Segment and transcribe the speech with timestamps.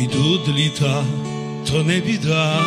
[0.00, 1.04] Ідуть літа,
[1.70, 2.60] то не біда.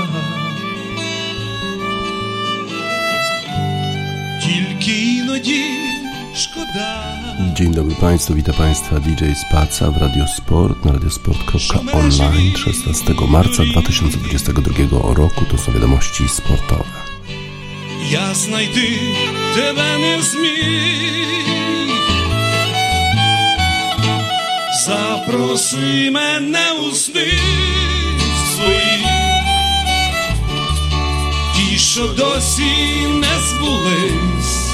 [4.43, 5.63] Тільки іноді
[6.35, 7.09] szkoda.
[7.55, 15.45] Dzień dobry Państwu, witam Państwa DJ Spaca w Radiosport na radiosport.online 16 marca 2022 roku.
[15.51, 16.99] To są wiadomości sportowe.
[18.11, 18.99] Я знайти
[19.55, 21.92] тебе не зміг.
[24.86, 27.32] Запроси мене у сни
[28.54, 29.06] свої,
[31.54, 34.70] ті, що досі не збулись.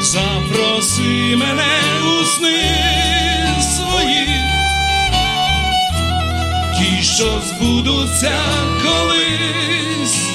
[0.00, 2.62] Запроси мене у сни
[3.76, 4.26] свої,
[6.78, 8.38] ті, що збудуться
[8.82, 10.33] колись.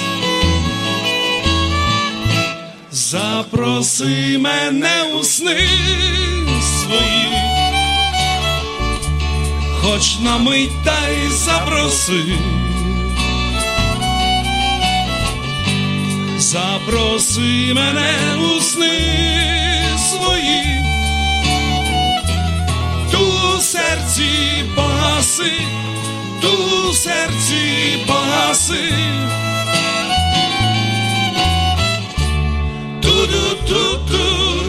[3.12, 5.68] Запроси мене у сни
[6.62, 7.28] свої,
[9.82, 12.24] хоч на мить та й запроси.
[16.38, 18.14] Запроси мене
[18.56, 19.00] у сни
[20.10, 20.64] свої,
[23.12, 24.30] ту в серці
[24.76, 25.52] погаси,
[26.42, 28.94] ту в серці погаси.
[33.28, 34.69] tudo, tudo.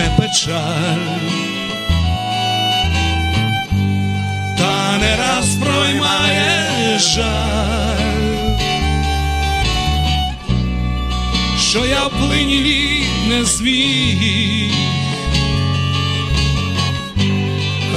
[0.00, 1.06] Не печаль,
[4.58, 8.28] та не раз проймає жаль,
[11.58, 14.72] що я плині не зміг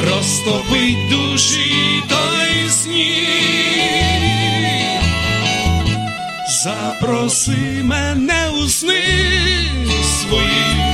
[0.06, 3.14] розтопить душі той сніг.
[6.64, 9.04] Запроси мене у сни
[10.22, 10.93] свої,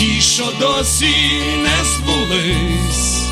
[0.00, 1.14] ті, що досі
[1.62, 3.22] не збулись.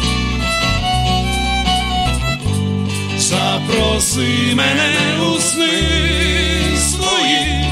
[3.18, 5.82] Запроси мене у сни
[6.90, 7.64] свої,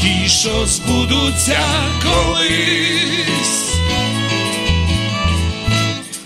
[0.00, 1.60] ті, що збудуться
[2.02, 3.74] колись.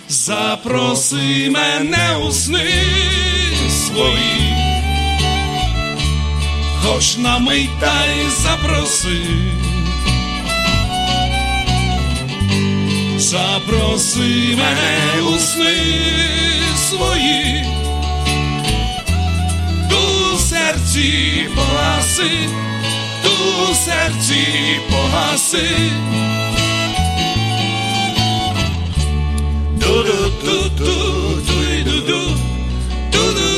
[0.08, 2.70] Запроси мене у сни
[3.86, 4.54] свої,
[6.82, 9.20] хоч на мить та й запроси.
[13.24, 15.76] Запроси мене у сни
[16.88, 17.64] свої,
[19.90, 22.30] ту серці погаси,
[23.22, 24.46] ту серці
[24.90, 25.68] погаси.
[29.80, 30.98] Ду-ду-ду-ду,
[33.12, 33.54] ду-ду-ду,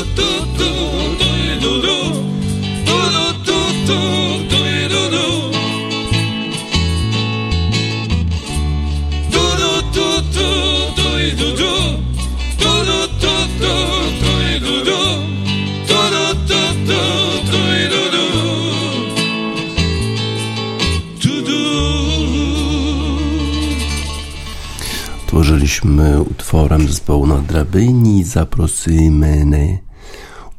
[25.47, 29.45] Tworzyliśmy utworem zespołu na drabyni Zaprosimy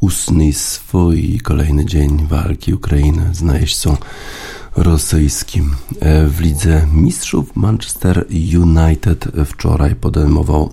[0.00, 3.31] usny swój kolejny dzień walki Ukrainy.
[3.32, 3.97] Z najeźdźcą
[4.76, 5.74] rosyjskim.
[6.00, 10.72] E, W lidze mistrzów Manchester United wczoraj podejmował,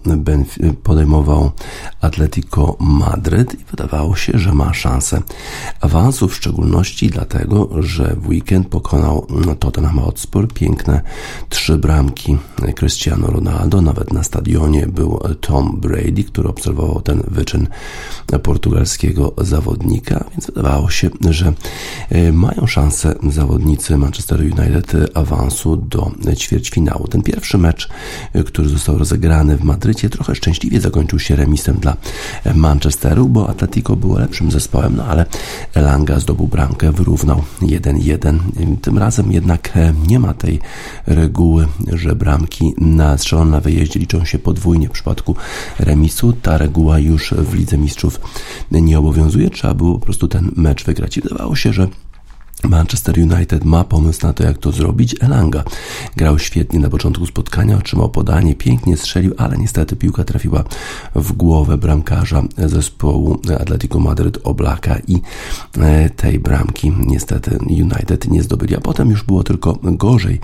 [0.83, 1.51] podejmował
[2.01, 5.21] Atletico Madryt i wydawało się, że ma szansę
[5.81, 9.27] awansu, w szczególności dlatego, że w weekend pokonał
[9.59, 11.01] Tottenham Hotspur piękne
[11.49, 12.37] trzy bramki
[12.75, 13.81] Cristiano Ronaldo.
[13.81, 17.67] Nawet na stadionie był Tom Brady, który obserwował ten wyczyn
[18.43, 21.53] portugalskiego zawodnika, więc wydawało się, że
[22.09, 27.07] e, mają szansę zawodnicy Manchester United awansu do ćwierćfinału.
[27.07, 27.89] Ten pierwszy mecz,
[28.33, 31.97] e, który został rozegrany w Madrycie, trochę szczęśliwie zakończył się remisem dla
[32.55, 35.25] Manchesteru, bo Atletico było lepszym zespołem, no ale
[35.73, 38.39] Elanga zdobył bramkę, wyrównał 1-1.
[38.81, 40.59] Tym razem jednak e, nie ma tej
[41.07, 45.35] reguły, że bramki na strzelone na wyjeździe liczą się podwójnie w przypadku
[45.79, 46.33] remisu.
[46.33, 48.19] Ta reguła już w Lidze Mistrzów
[48.71, 49.49] nie obowiązuje.
[49.49, 51.17] Trzeba było po prostu ten mecz wygrać.
[51.17, 51.87] I wydawało się, że
[52.63, 55.15] Manchester United ma pomysł na to, jak to zrobić.
[55.21, 55.63] Elanga
[56.15, 60.63] grał świetnie na początku spotkania, otrzymał podanie, pięknie strzelił, ale niestety piłka trafiła
[61.15, 65.21] w głowę bramkarza zespołu Atletico Madryt Oblaka i
[65.77, 68.75] e, tej bramki niestety United nie zdobyli.
[68.75, 70.39] A potem już było tylko gorzej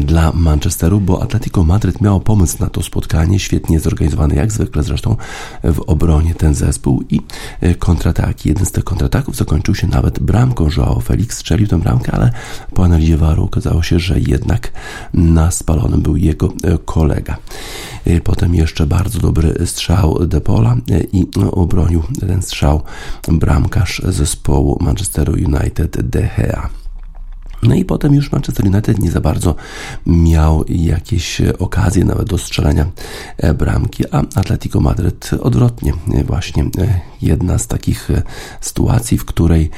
[0.00, 5.16] dla Manchesteru, bo Atletico Madryt miało pomysł na to spotkanie, świetnie zorganizowany, jak zwykle zresztą
[5.64, 7.20] w obronie ten zespół i
[7.60, 8.48] e, kontrataki.
[8.48, 12.30] Jeden z tych kontrataków zakończył się nawet bramką Joao Felix strzelił tę bramkę, ale
[12.74, 14.72] po analizie waru okazało się, że jednak
[15.14, 17.36] na spalonym był jego e, kolega.
[18.04, 22.82] E, potem jeszcze bardzo dobry strzał Depola e, i obronił ten strzał
[23.28, 26.68] bramkarz zespołu Manchesteru United De Gea.
[27.62, 29.54] No i potem już Manchester United nie za bardzo
[30.06, 32.86] miał jakieś okazje nawet do strzelania
[33.58, 35.92] bramki, a Atletico Madryt odwrotnie.
[36.24, 36.64] Właśnie
[37.22, 38.08] jedna z takich
[38.60, 39.70] sytuacji, w której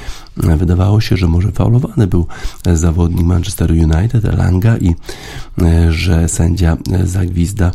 [0.56, 2.26] Wydawało się, że może faulowany był
[2.74, 4.94] zawodnik Manchester United, Elanga i
[5.62, 7.72] e, że sędzia zagwizda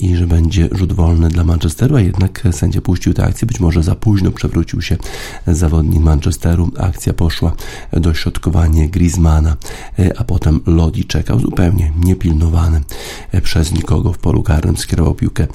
[0.00, 3.46] i że będzie rzut wolny dla Manchesteru, a jednak sędzia puścił tę akcję.
[3.46, 4.96] Być może za późno przewrócił się
[5.46, 6.70] zawodnik Manchesteru.
[6.78, 7.52] Akcja poszła
[7.92, 9.56] do środkowania Griezmana,
[9.98, 12.80] e, a potem Lodi czekał zupełnie niepilnowany
[13.42, 14.76] przez nikogo w polu karnym.
[14.76, 15.46] Skierował piłkę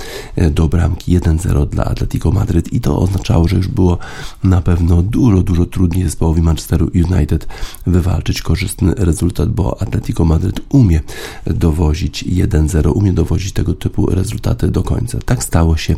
[0.51, 2.99] do bramki 1-0 dla Atletico Madryt i to
[3.37, 3.97] oznaczało, że już było
[4.43, 7.47] na pewno dużo, dużo trudniej zespołowi zespołowi Manchesteru United
[7.87, 11.01] wywalczyć korzystny rezultat, bo Atletico Madryt umie
[11.47, 15.17] dowozić 1-0, umie dowozić tego typu rezultaty do końca.
[15.25, 15.95] Tak stało się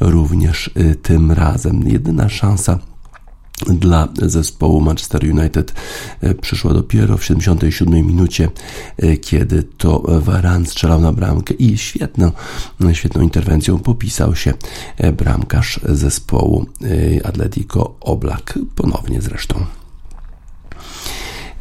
[0.00, 1.88] również y, tym razem.
[1.88, 2.78] Jedyna szansa
[3.66, 5.74] dla zespołu Manchester United
[6.24, 8.48] y, przyszła dopiero w 77 minucie,
[9.02, 12.32] y, kiedy to Varane strzelał na bramkę i świetną,
[12.92, 14.54] świetną interwencją popisał się
[15.16, 16.66] bramkarz zespołu
[17.24, 19.83] Atletico Oblak, ponownie zresztą.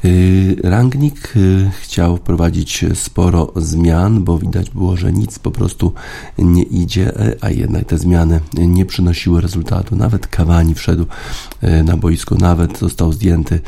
[0.05, 5.93] Y, Rangnick y, chciał wprowadzić sporo zmian, bo widać było, że nic po prostu
[6.37, 9.95] nie idzie, e, a jednak te zmiany nie przynosiły rezultatu.
[9.95, 11.05] Nawet Kawani wszedł
[11.61, 13.59] e, na boisko, nawet został zdjęty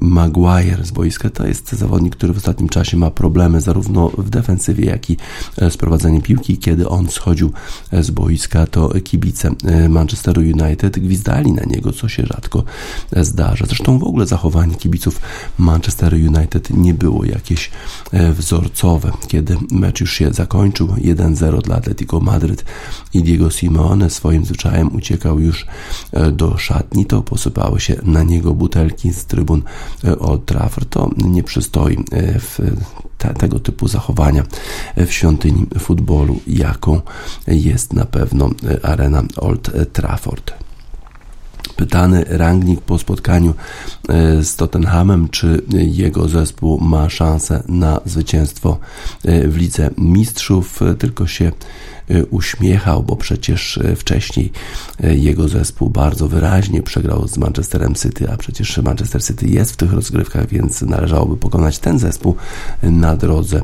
[0.00, 4.84] Maguire z boiska to jest zawodnik, który w ostatnim czasie ma problemy zarówno w defensywie,
[4.84, 5.16] jak i
[5.58, 6.58] e, z prowadzeniem piłki.
[6.58, 7.52] Kiedy on schodził
[7.92, 9.50] e, z boiska, to kibice
[9.88, 12.64] Manchesteru United gwizdali na niego, co się rzadko
[13.16, 13.66] zdarza.
[13.66, 15.20] Zresztą w ogóle zachowanie kibiców
[15.58, 17.70] Manchesteru United nie było jakieś
[18.12, 19.12] wzorcowe.
[19.28, 22.64] Kiedy mecz już się zakończył 1-0 dla Atletico Madryt
[23.14, 25.66] i Diego Simeone swoim zwyczajem uciekał już
[26.32, 29.62] do szatni, to posypały się na niego butelki z trybun
[30.04, 30.88] e, Old Trafford.
[30.90, 32.58] To nie przystoi e, w
[33.18, 34.44] te, tego typu zachowania
[34.96, 37.00] w świątyni futbolu, jaką
[37.46, 40.52] jest na pewno e, arena Old Trafford.
[41.76, 43.54] Pytany Rangnick po spotkaniu
[44.42, 48.78] z Tottenhamem, czy jego zespół ma szansę na zwycięstwo
[49.24, 51.52] w Lidze Mistrzów, tylko się
[52.30, 54.52] uśmiechał, bo przecież e, wcześniej
[55.04, 59.76] e, jego zespół bardzo wyraźnie przegrał z Manchesterem City, a przecież Manchester City jest w
[59.76, 62.34] tych rozgrywkach, więc należałoby pokonać ten zespół
[62.82, 63.62] na drodze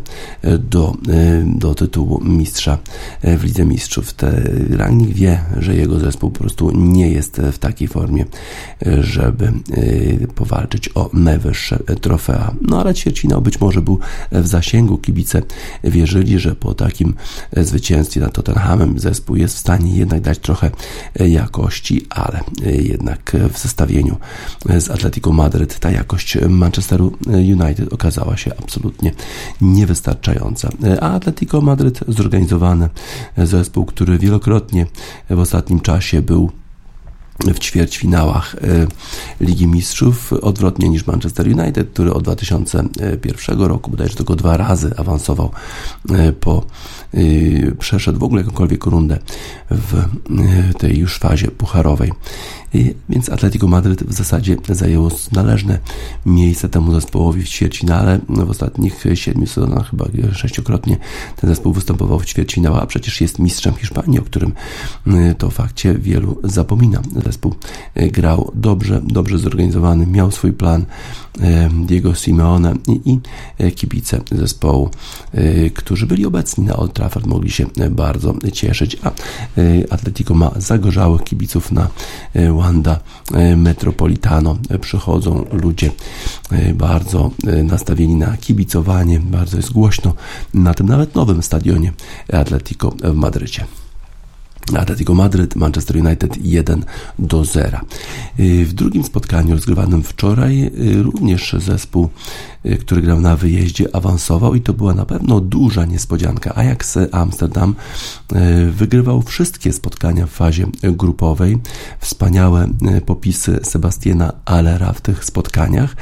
[0.59, 0.97] do,
[1.45, 2.79] do tytułu mistrza
[3.23, 4.13] w Lidze Mistrzów.
[4.13, 8.25] Te Rangnick wie, że jego zespół po prostu nie jest w takiej formie,
[9.01, 9.53] żeby
[10.35, 12.55] powalczyć o najwyższe trofea.
[12.61, 13.99] No ale ćwierćfinał być może był
[14.33, 14.99] w zasięgu.
[14.99, 15.43] Kibice
[15.85, 17.15] wierzyli, że po takim
[17.57, 20.71] zwycięstwie nad Tottenhamem zespół jest w stanie jednak dać trochę
[21.21, 24.17] e, jakości, ale e, jednak w zestawieniu
[24.69, 29.13] e, z Atletico Madryt ta jakość Manchesteru United okazała się absolutnie
[29.61, 30.69] niewystarczająca.
[31.01, 32.89] A Atletico Madryt zorganizowany
[33.37, 34.87] zespół, który wielokrotnie
[35.31, 36.51] w ostatnim czasie był
[37.45, 38.57] w ćwierćfinałach
[39.41, 45.51] Ligi Mistrzów, odwrotnie niż Manchester United, który od 2001 roku bodajże tylko dwa razy awansował
[46.41, 46.65] po
[47.15, 49.19] Y, przeszedł w ogóle jakąkolwiek rundę
[49.71, 50.05] w
[50.79, 52.13] tej już fazie pucharowej.
[53.09, 55.79] Więc Atletico Madryt w zasadzie zajęło należne
[56.27, 58.21] miejsce temu zespołowi w ćwierćfinale.
[58.29, 60.97] W ostatnich siedmiu sezonach chyba sześciokrotnie
[61.37, 64.53] ten zespół występował w ćwierćfinale, a przecież jest mistrzem Hiszpanii, o którym
[65.39, 67.03] to fakcie wielu zapomina.
[67.27, 67.55] Zespół
[67.97, 70.87] grał dobrze, dobrze zorganizowany, miał swój plan
[71.87, 74.91] Diego Simeone i, i kibice zespołu,
[75.75, 79.13] którzy byli obecni na Old Trafford mogli się bardzo cieszyć, a e,
[79.91, 81.89] Atletico ma zagorzałych kibiców na
[82.35, 83.01] e, Wanda
[83.35, 84.57] e, Metropolitano.
[84.81, 85.91] Przychodzą ludzie
[86.75, 87.31] bardzo
[87.65, 90.15] nastawieni na kibicowanie, bardzo jest głośno
[90.55, 91.93] na tym nawet nowym stadionie
[92.33, 93.67] Atletico w Madrycie.
[94.75, 96.85] Atletico Madryt, Manchester United 1
[97.19, 97.79] do 0.
[98.39, 100.71] W drugim spotkaniu rozgrywanym wczoraj
[101.03, 102.09] również zespół
[102.67, 106.55] Y, który grał na wyjeździe, awansował i to była na pewno duża niespodzianka.
[106.55, 107.75] Ajax Amsterdam
[108.33, 111.59] y, wygrywał wszystkie spotkania w fazie grupowej.
[112.01, 115.97] Wspaniałe y, popisy Sebastiana Allera w tych spotkaniach,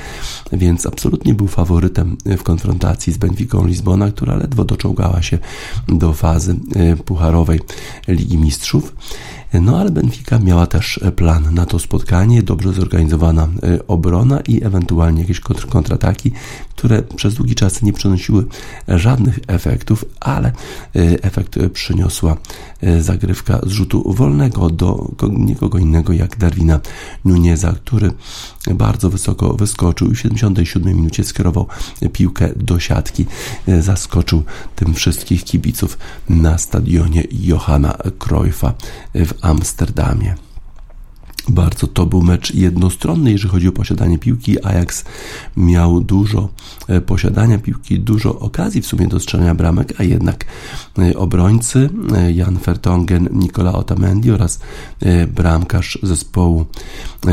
[0.52, 5.38] więc absolutnie był faworytem w konfrontacji z Benficą Lizbona, która ledwo doczołgała się
[5.88, 6.56] do fazy
[7.04, 7.60] pucharowej
[8.08, 8.53] Ligi Mistrzów.
[9.60, 13.48] No ale Benfica miała też plan na to spotkanie, dobrze zorganizowana
[13.88, 16.32] obrona i ewentualnie jakieś kontrataki
[16.76, 18.44] które przez długi czas nie przynosiły
[18.88, 20.52] żadnych efektów, ale e,
[21.22, 22.36] efekt przyniosła
[22.80, 26.80] e, zagrywka z rzutu wolnego do nikogo innego jak Darwina
[27.24, 28.12] Nuneza, który
[28.74, 31.66] bardzo wysoko wyskoczył i w 77 minucie skierował
[32.12, 33.26] piłkę do siatki.
[33.68, 34.42] E, zaskoczył
[34.76, 37.98] tym wszystkich kibiców na stadionie Johanna
[38.44, 38.74] Cruyffa
[39.14, 40.43] w Amsterdamie.
[41.48, 44.64] Bardzo to był mecz jednostronny, jeżeli chodzi o posiadanie piłki.
[44.64, 45.04] Ajax
[45.56, 46.48] miał dużo
[46.88, 50.44] e, posiadania piłki, dużo okazji w sumie do strzelania bramek, a jednak
[50.98, 54.60] e, obrońcy e, Jan Fertongen, Nicola Otamendi oraz
[55.28, 56.66] bramkarz zespołu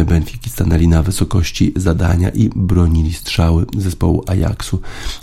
[0.05, 4.79] Benfiki stanęli na wysokości zadania i bronili strzały zespołu Ajaxu.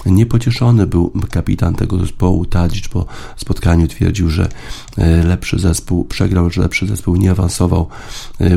[0.06, 4.48] Niepocieszony był kapitan tego zespołu Tadic po spotkaniu twierdził, że
[5.24, 7.88] lepszy zespół przegrał, że lepszy zespół nie awansował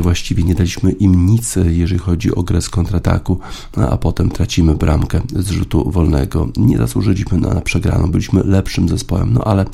[0.00, 3.38] właściwie właściwie nie daliśmy im nic, jeżeli chodzi o grę z kontrataku,
[3.76, 6.48] a potem tracimy bramkę z rzutu wolnego.
[6.56, 9.64] Nie zasłużyliśmy na, na przegraną, byliśmy lepszym zespołem, no ale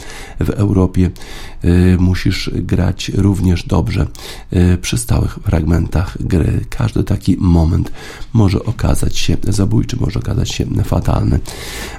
[0.40, 1.10] w Europie
[1.64, 4.06] y, musisz grać również dobrze
[4.52, 6.64] y, przy stałych fragmentach gry.
[6.70, 7.92] Każdy taki moment
[8.32, 11.40] może okazać się zabójczy, może okazać się fatalny.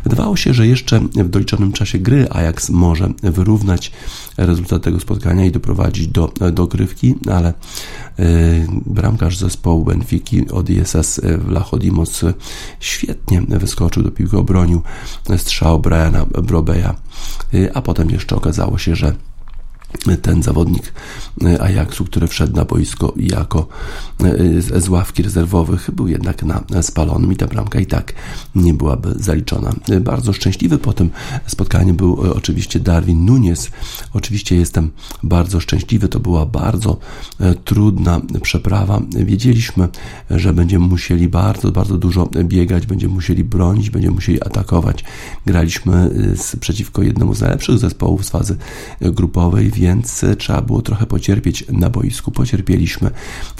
[0.03, 3.91] Wydawało się, że jeszcze w doliczonym czasie gry Ajax może wyrównać
[4.37, 7.53] rezultat tego spotkania i doprowadzić do dogrywki, ale
[8.19, 8.23] y,
[8.85, 12.25] bramkarz zespołu Benfiki od ISS Vlachodimos
[12.79, 14.81] świetnie wyskoczył do piłki, obronił
[15.37, 16.93] strzał Briana Brobeya,
[17.53, 19.13] y, a potem jeszcze okazało się, że
[20.21, 20.93] ten zawodnik
[21.43, 23.67] e, Ajaxu, który wszedł na boisko jako
[24.23, 28.13] e, z ławki rezerwowych, był jednak na spalonym i ta bramka i tak
[28.55, 29.73] nie byłaby zaliczona.
[29.89, 31.09] E, bardzo szczęśliwy po tym
[31.47, 33.71] spotkaniu był oczywiście Darwin Nunes.
[34.13, 34.91] Oczywiście jestem
[35.23, 36.97] bardzo szczęśliwy, to była bardzo
[37.65, 39.01] trudna przeprawa.
[39.15, 39.87] Wiedzieliśmy,
[40.29, 45.03] że będziemy musieli bardzo, bardzo dużo biegać, będziemy musieli bronić, będziemy musieli atakować.
[45.45, 46.11] Graliśmy
[46.59, 48.57] przeciwko jednemu z najlepszych zespołów z fazy
[49.01, 52.31] grupowej, więc trzeba było trochę pocierpieć na boisku.
[52.31, 53.11] Pocierpieliśmy,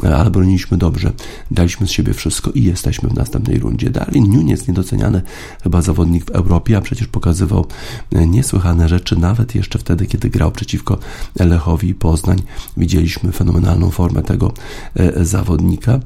[0.04, 1.12] ale broniliśmy dobrze,
[1.52, 3.90] daliśmy z siebie wszystko i jesteśmy w następnej rundzie.
[3.90, 5.22] Darwin Nunes, niedoceniany
[5.64, 7.66] chyba zawodnik w Europie, a przecież pokazywał
[8.12, 10.98] niesłychane rzeczy, nawet jeszcze wtedy, kiedy grał przeciwko
[11.40, 12.42] Lechowi Poznań.
[12.78, 14.54] Widzieliśmy fenomenalną formę tego
[14.96, 16.00] e, zawodnika,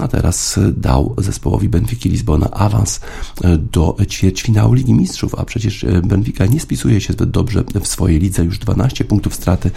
[0.00, 3.00] a teraz dał zespołowi Benfiki Lizbona awans
[3.44, 7.86] e, do ćwierćfinału Ligi Mistrzów, a przecież e, Benfica nie spisuje się zbyt dobrze w
[7.86, 9.70] swojej lidze, już 12 punktów straty straty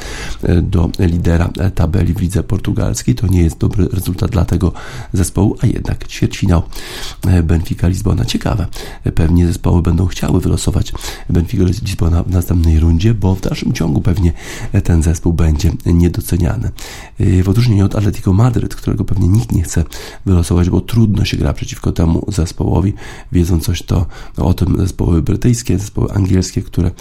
[0.44, 3.16] e, do lidera tabeli w lidze portugalskiej.
[3.16, 4.74] To nie jest dobry rezultat dla tego
[5.14, 6.64] zespołu, a jednak ćwierćfinał
[7.28, 8.26] e, Benfica Lizbona.
[8.26, 8.68] Ciekawe.
[9.16, 10.94] Pewnie zespoły będą chciały wylosować
[11.30, 14.34] Benfica Lizbona w następnej rundzie, bo w dalszym ciągu pewnie
[14.84, 16.72] ten zespół będzie niedoceniany.
[17.20, 19.84] E, w odróżnieniu od Atletico Madryt, którego pewnie nikt nie chce
[20.26, 22.94] wylosować, bo trudno się gra przeciwko temu zespołowi.
[23.32, 24.06] Wiedzą coś to
[24.38, 26.92] o tym zespoły brytyjskie, zespoły angielskie, które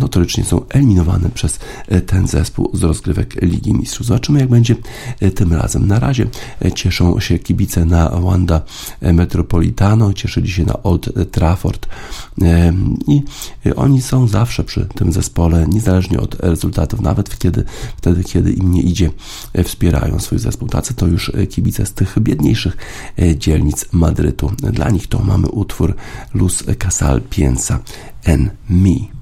[0.00, 1.58] notorycznie są eliminowane przez
[2.06, 4.06] ten zespół z rozgrywek Ligi Mistrzów.
[4.06, 4.76] Zobaczymy, jak będzie
[5.20, 5.86] e, tym razem.
[5.86, 6.26] Na razie
[6.64, 8.62] e, cieszą się kibice na Wanda
[9.02, 11.88] Metropolitano, cieszyli się na Old Trafford
[13.06, 13.22] i
[13.76, 17.64] oni są zawsze przy tym zespole, niezależnie od rezultatów, nawet kiedy,
[17.96, 19.10] wtedy, kiedy im nie idzie,
[19.52, 20.68] e, wspierają swój zespół.
[20.68, 22.76] Tacy to już kibice z tych biedniejszych
[23.36, 24.50] dzielnic Madrytu.
[24.58, 25.94] Dla nich to mamy utwór
[26.34, 27.78] Luz Casal Piensa
[28.24, 29.13] en Mi.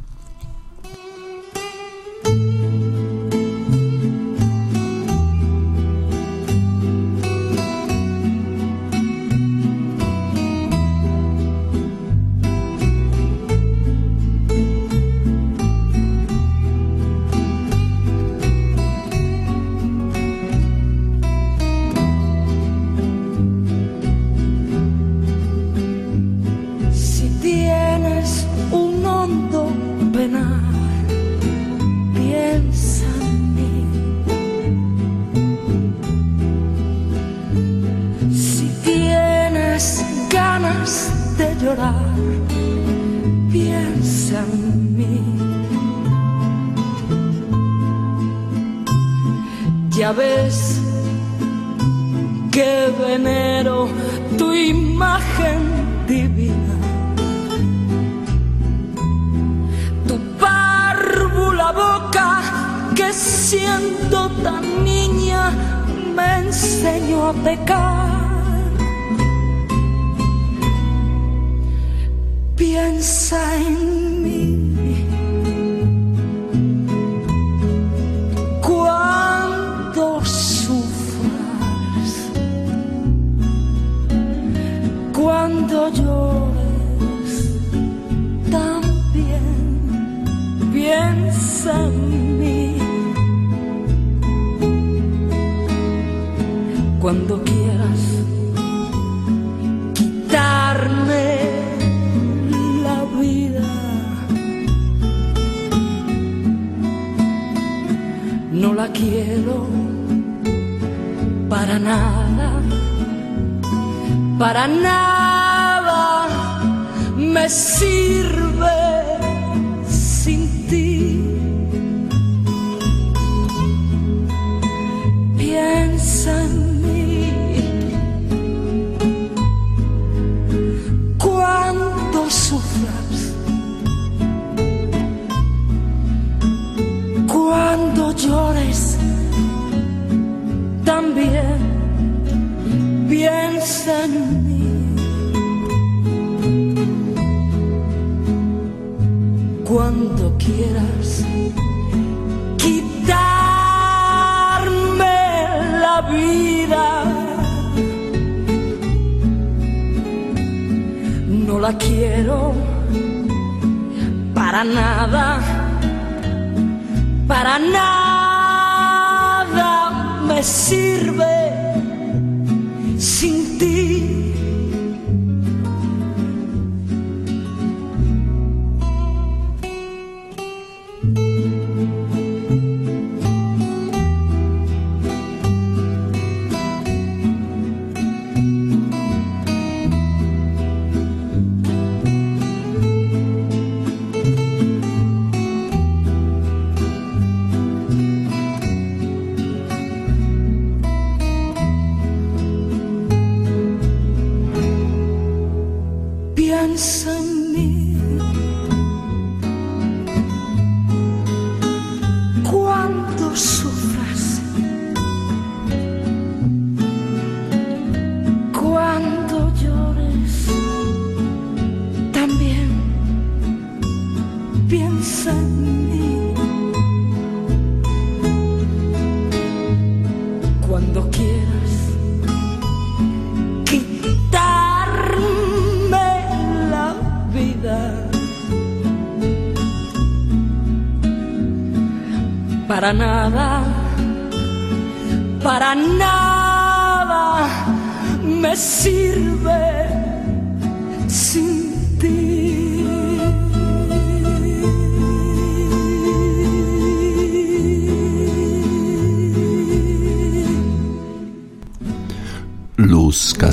[245.72, 246.11] I know.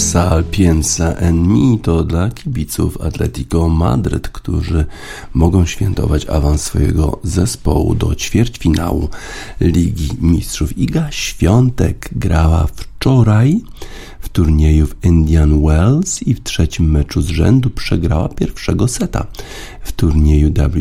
[0.10, 4.86] Casal Piensa en Mi to dla kibiców Atletico Madryt, którzy
[5.34, 9.10] mogą świętować awans swojego zespołu do ćwierćfinału
[9.62, 10.78] Ligi Mistrzów.
[10.78, 13.62] Iga Świątek grała wczoraj
[14.30, 19.28] w turnieju w Indian Wells i w trzecim meczu z rzędu przegrała pierwszego seta
[19.84, 20.74] w turnieju WTA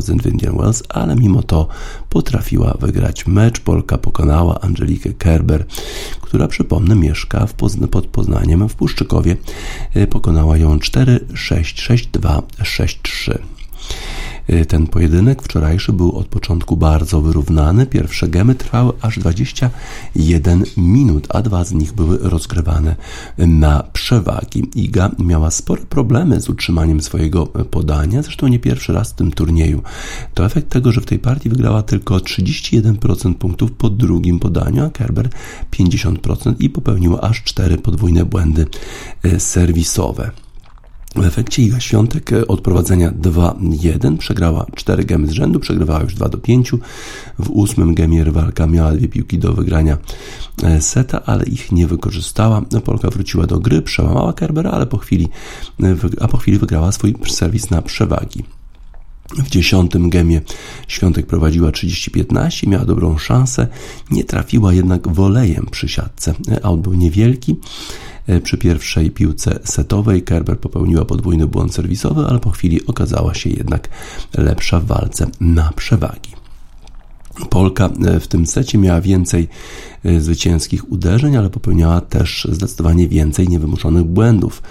[0.00, 1.68] 1000 w Indian Wells, ale mimo to
[2.10, 3.60] potrafiła wygrać mecz.
[3.60, 5.66] Polka pokonała Angelikę Kerber,
[6.20, 9.36] która przypomnę mieszka w Pozna pod Poznaniem w Puszczykowie.
[10.10, 13.38] Pokonała ją 4-6-6-2-6-3.
[14.68, 17.86] Ten pojedynek wczorajszy był od początku bardzo wyrównany.
[17.86, 22.96] Pierwsze gemy trwały aż 21 minut, a dwa z nich były rozgrywane
[23.38, 24.70] na przewagi.
[24.74, 29.82] Iga miała spore problemy z utrzymaniem swojego podania, zresztą nie pierwszy raz w tym turnieju.
[30.34, 34.90] To efekt tego, że w tej partii wygrała tylko 31% punktów po drugim podaniu, a
[34.90, 35.28] Kerber
[35.72, 38.66] 50% i popełniła aż cztery podwójne błędy
[39.38, 40.30] serwisowe.
[41.16, 46.28] W efekcie Iga Świątek od prowadzenia 2-1 przegrała 4 gemy z rzędu, przegrywała już 2
[46.28, 46.70] do 5.
[47.38, 49.98] W ósmym gemie rywalka miała dwie piłki do wygrania
[50.80, 52.62] seta, ale ich nie wykorzystała.
[52.84, 55.28] Polka wróciła do gry, przełamała Kerbera, ale po chwili,
[56.20, 58.44] a po chwili wygrała swój serwis na przewagi.
[59.34, 60.40] W dziesiątym gemie
[60.88, 63.68] Świątek prowadziła 30-15, miała dobrą szansę,
[64.10, 66.34] nie trafiła jednak wolejem przy siatce.
[66.62, 67.56] Aut był niewielki.
[68.42, 73.88] Przy pierwszej piłce setowej Kerber popełniła podwójny błąd serwisowy, ale po chwili okazała się jednak
[74.34, 76.30] lepsza w walce na przewagi.
[77.50, 79.48] Polka w tym secie miała więcej
[79.95, 84.62] E, zwycięskich uderzeń, ale popełniała też zdecydowanie więcej niewymuszonych błędów.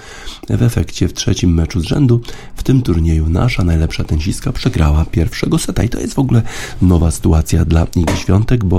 [0.50, 2.22] W efekcie w trzecim meczu z rzędu
[2.56, 6.42] w tym turnieju nasza najlepsza tenisistka przegrała pierwszego seta i to jest w ogóle
[6.82, 8.78] nowa sytuacja dla Igi Świątek, bo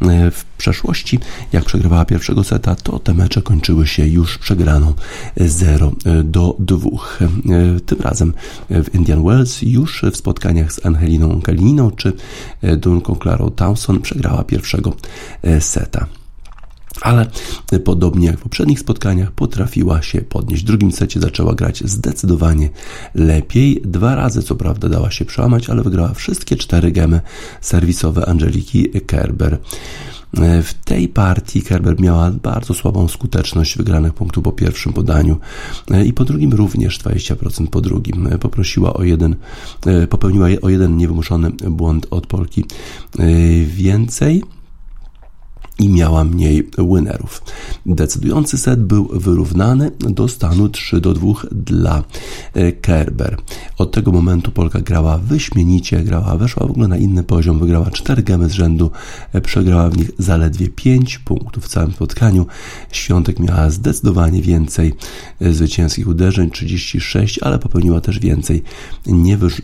[0.00, 1.18] e, w przeszłości
[1.52, 4.94] jak przegrywała pierwszego seta, to te mecze kończyły się już przegraną
[5.36, 5.92] 0
[6.24, 6.88] do 2.
[6.90, 8.32] E, tym razem
[8.70, 12.12] w Indian Wells już w spotkaniach z Angeliną Kalininą czy
[12.76, 14.92] Dunką Clarą Towson przegrała pierwszego
[15.60, 15.97] seta
[17.00, 17.26] ale
[17.84, 20.62] podobnie jak w poprzednich spotkaniach potrafiła się podnieść.
[20.62, 22.70] W drugim secie zaczęła grać zdecydowanie
[23.14, 23.82] lepiej.
[23.84, 27.20] Dwa razy co prawda dała się przełamać, ale wygrała wszystkie cztery gemy
[27.60, 29.58] serwisowe Angeliki Kerber.
[30.62, 35.36] W tej partii Kerber miała bardzo słabą skuteczność wygranych punktów po pierwszym podaniu
[36.06, 38.28] i po drugim również 20% po drugim.
[38.40, 39.36] Poprosiła o jeden,
[40.10, 42.64] popełniła o jeden niewymuszony błąd od Polki
[43.66, 44.42] więcej
[45.78, 47.42] i miała mniej winnerów.
[47.86, 52.04] Decydujący set był wyrównany do stanu 3 do 2 dla
[52.54, 53.36] e, Kerber.
[53.78, 58.22] Od tego momentu Polka grała wyśmienicie, grała, weszła w ogóle na inny poziom, wygrała 4
[58.22, 58.90] gemy z rzędu,
[59.32, 62.46] e, przegrała w nich zaledwie 5 punktów w całym spotkaniu.
[62.92, 64.94] Świątek miała zdecydowanie więcej
[65.40, 68.62] e, zwycięskich uderzeń, 36, ale popełniła też więcej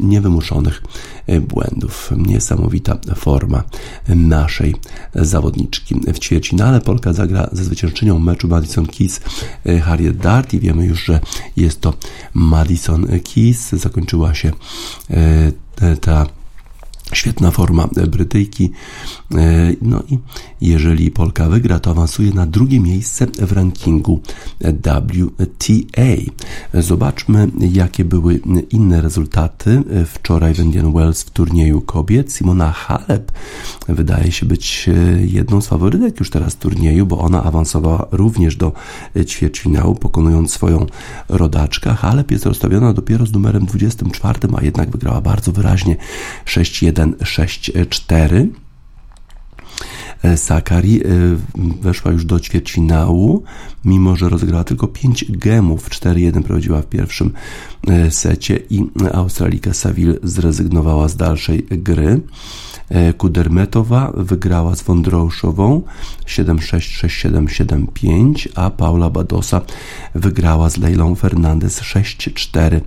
[0.01, 0.83] niewymuszonych
[1.49, 2.13] błędów.
[2.17, 3.63] Niesamowita forma
[4.09, 4.75] naszej
[5.15, 6.81] zawodniczki w ćwierćfinale.
[6.81, 9.21] Polka zagra ze zwyciężczynią meczu Madison Keys
[9.67, 11.21] e, Harriet Dart i wiemy już, że
[11.57, 11.95] jest to
[12.35, 13.73] Madison Keys.
[13.73, 14.53] Zakończyła się
[15.11, 16.27] e, ta
[17.15, 18.71] Świetna forma Brytyjki.
[19.35, 20.19] E, no i
[20.61, 24.21] jeżeli Polka wygra, to awansuje na drugie miejsce w rankingu
[24.61, 26.33] WTA.
[26.75, 32.33] Zobaczmy, jakie były inne rezultaty wczoraj w Indian Wells w turnieju kobiet.
[32.33, 33.33] Simona Halep
[33.89, 34.91] wydaje się być
[35.25, 38.73] jedną z faworytek już teraz turnieju, bo ona awansowała również do
[39.27, 40.87] ćwierćfinału, pokonując swoją
[41.29, 41.95] rodaczkę.
[41.95, 45.97] Halep jest rozstawiona dopiero z numerem 24, a jednak wygrała bardzo wyraźnie
[46.47, 48.47] 6-1 6-4.
[50.23, 51.09] E, Sakari e,
[51.81, 53.43] weszła już do ćwierćfinału,
[53.85, 57.33] mimo że rozegrała tylko 5 gemów, 4-1 prowadziła w pierwszym
[57.89, 62.21] e, secie i Australika Saville zrezygnowała z dalszej gry.
[63.19, 65.83] Kudermetowa wygrała z Wądroszową
[66.27, 69.61] 7-6-6-7-7-5, a Paula Badosa
[70.15, 72.81] wygrała z Leilą Fernandez 6-4.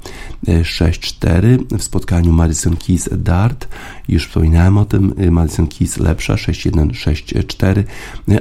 [0.48, 3.68] 6-4 w spotkaniu Madison Keys Dart.
[4.10, 5.14] Już wspominałem o tym.
[5.32, 7.84] Madison Keys lepsza 6-1, 6-4,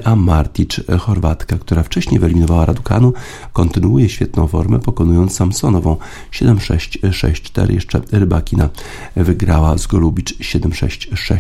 [0.05, 3.13] a Martic Chorwatka, która wcześniej wyeliminowała Radukanu,
[3.53, 5.97] kontynuuje świetną formę, pokonując Samsonową
[6.33, 7.75] 7-6, 6-4.
[7.75, 8.69] Jeszcze Rybakina
[9.17, 10.35] wygrała z Golubicz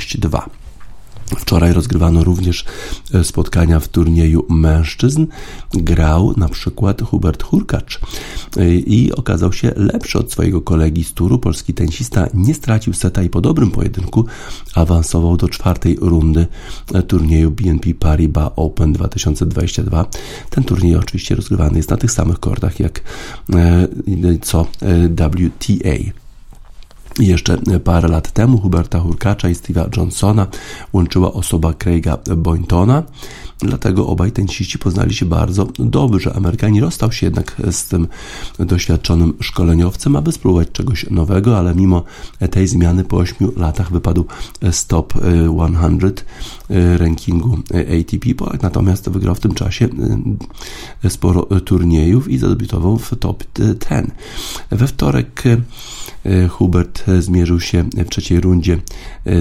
[0.07, 0.49] 7-6, 6-2.
[1.27, 2.65] Wczoraj rozgrywano również
[3.15, 5.27] e, spotkania w turnieju mężczyzn.
[5.75, 8.01] Grał na przykład Hubert Hurkacz
[8.57, 11.39] e, i okazał się lepszy od swojego kolegi z turu.
[11.39, 14.25] Polski tenisista nie stracił seta i po dobrym pojedynku
[14.75, 16.47] awansował do czwartej rundy
[16.95, 20.07] e, turnieju BNP Paribas Open 2022.
[20.51, 23.01] Ten turniej oczywiście rozgrywany jest na tych samych kortach jak
[24.43, 24.67] co
[25.17, 26.26] WTA.
[27.19, 30.47] Jeszcze parę lat temu Huberta Hurkacza i Steve'a Johnsona
[30.93, 33.03] łączyła osoba Craiga Boyntona,
[33.59, 36.33] dlatego obaj tenisiści poznali się bardzo dobrze.
[36.37, 38.09] Amerykanin rozstał się jednak z tym
[38.59, 42.03] doświadczonym szkoleniowcem, aby spróbować czegoś nowego, ale mimo
[42.51, 44.25] tej zmiany po 8 latach wypadł
[44.71, 45.25] z top 100
[46.97, 49.89] rankingu ATP, natomiast wygrał w tym czasie
[51.09, 53.45] sporo turniejów i zadebiutował w top
[53.81, 54.11] 10.
[54.71, 55.43] We wtorek
[56.51, 58.79] Hubert zmierzył się w trzeciej rundzie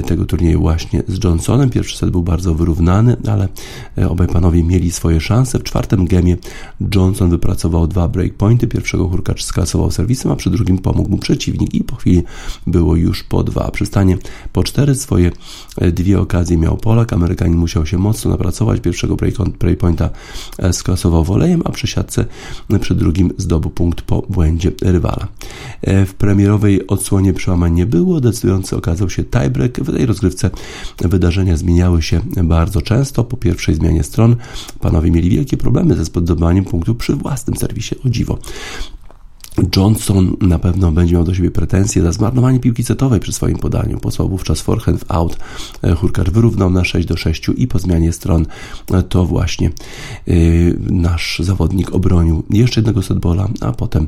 [0.06, 1.70] tego turnieju właśnie z Johnsonem.
[1.70, 3.48] Pierwszy set był bardzo wyrównany, ale
[4.10, 5.60] obaj panowie mieli swoje szanse.
[5.60, 6.38] W czwartym gemie
[6.96, 8.68] Johnson wypracował dwa breakpointy.
[8.68, 12.24] Pierwszego Hurkacz skasował serwisem, a przy drugim pomógł mu przeciwnik i po chwili
[12.68, 13.72] było już po dwa.
[13.72, 14.18] Przy stanie
[14.54, 15.32] po cztery swoje
[15.94, 17.14] dwie okazje miał Polak.
[17.14, 18.82] Amerykanin musiał się mocno napracować.
[18.82, 19.16] Pierwszego
[19.60, 20.10] breakpointa
[20.72, 22.26] skasował wolejem, a przy siatce
[22.82, 25.28] przy drugim zdobył punkt po błędzie rywala.
[25.84, 28.22] W premierowej odsłonie przełamań nie było.
[28.22, 29.80] Decydujący okazał się tiebreak.
[29.80, 30.50] W tej rozgrywce
[30.98, 33.24] wydarzenia zmieniały się bardzo często.
[33.24, 34.36] Po pierwszej zmianie stron
[34.80, 37.96] panowie mieli wielkie problemy ze zdobywaniem punktu przy własnym serwisie.
[38.06, 38.40] O dziwo.
[39.76, 44.00] Johnson na pewno będzie miał do siebie pretensje za zmarnowanie piłki setowej przy swoim podaniu.
[44.00, 45.38] Posłał wówczas forehand w out.
[45.84, 48.46] E, Hurkacz wyrównał na 6 do 6 i po zmianie stron
[48.94, 49.72] e, to właśnie
[50.28, 54.08] yy, nasz zawodnik obronił jeszcze jednego setbola, a potem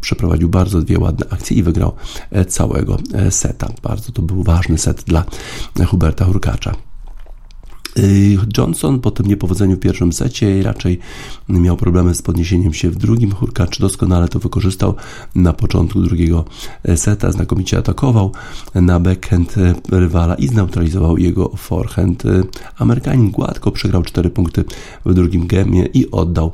[0.00, 1.92] przeprowadził bardzo dwie ładne akcje i wygrał
[2.48, 2.98] całego
[3.30, 3.68] seta.
[3.82, 5.24] Bardzo to był ważny set dla
[5.86, 6.89] Huberta Hurkacza.
[7.98, 10.98] Y, Johnson po tym niepowodzeniu w pierwszym secie raczej
[11.48, 13.32] miał problemy z podniesieniem się w drugim.
[13.32, 14.94] Hurkacz doskonale to wykorzystał
[15.34, 16.44] na początku drugiego
[16.96, 18.32] seta, znakomicie atakował
[18.74, 19.54] na backhand
[19.90, 22.22] rywala i zneutralizował jego forehand.
[22.78, 24.64] Amerykanin gładko przegrał 4 punkty
[25.04, 26.52] w drugim gemie i oddał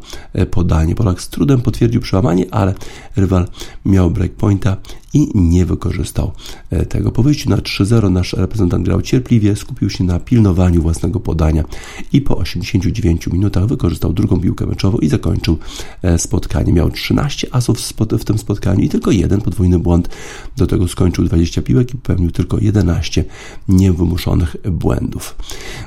[0.51, 0.95] podanie.
[0.95, 2.75] Polak z trudem potwierdził przełamanie, ale
[3.17, 3.49] rywal
[3.85, 4.77] miał breakpointa
[5.17, 6.33] i nie wykorzystał
[6.71, 7.13] e, tego.
[7.13, 11.65] Po wyjściu na 3-0 nasz reprezentant grał cierpliwie, skupił się na pilnowaniu własnego podania
[12.13, 15.59] i po 89 minutach wykorzystał drugą piłkę meczową i zakończył
[16.03, 16.73] e, spotkanie.
[16.73, 17.79] Miał 13 asów
[18.19, 20.09] w tym spotkaniu i tylko jeden podwójny błąd.
[20.57, 23.25] Do tego skończył 20 piłek i popełnił tylko 11
[23.69, 25.37] niewymuszonych błędów.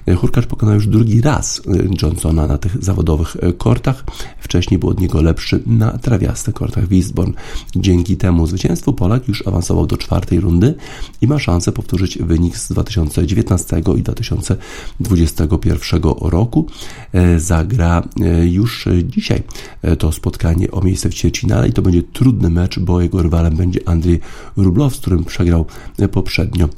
[0.07, 1.61] E, Hurkacz pokonał już drugi raz
[2.01, 4.03] Johnsona na tych zawodowych kortach.
[4.39, 7.33] Wcześniej był od niego lepszy na trawiastych kortach w Eastbourne.
[7.75, 10.75] Dzięki temu zwycięstwu Polak Już awansował do czwartej rundy
[11.21, 16.67] i ma szansę powtórzyć wynik z 2019 i 2021 roku.
[17.13, 19.43] E, zagra e, już dzisiaj
[19.81, 23.55] e, to spotkanie o miejsce w ćwierćfinale i to będzie trudny mecz, bo jego rywalem
[23.55, 24.19] będzie Andrzej
[24.57, 25.65] Rublow, z którym przegrał
[26.11, 26.69] poprzednio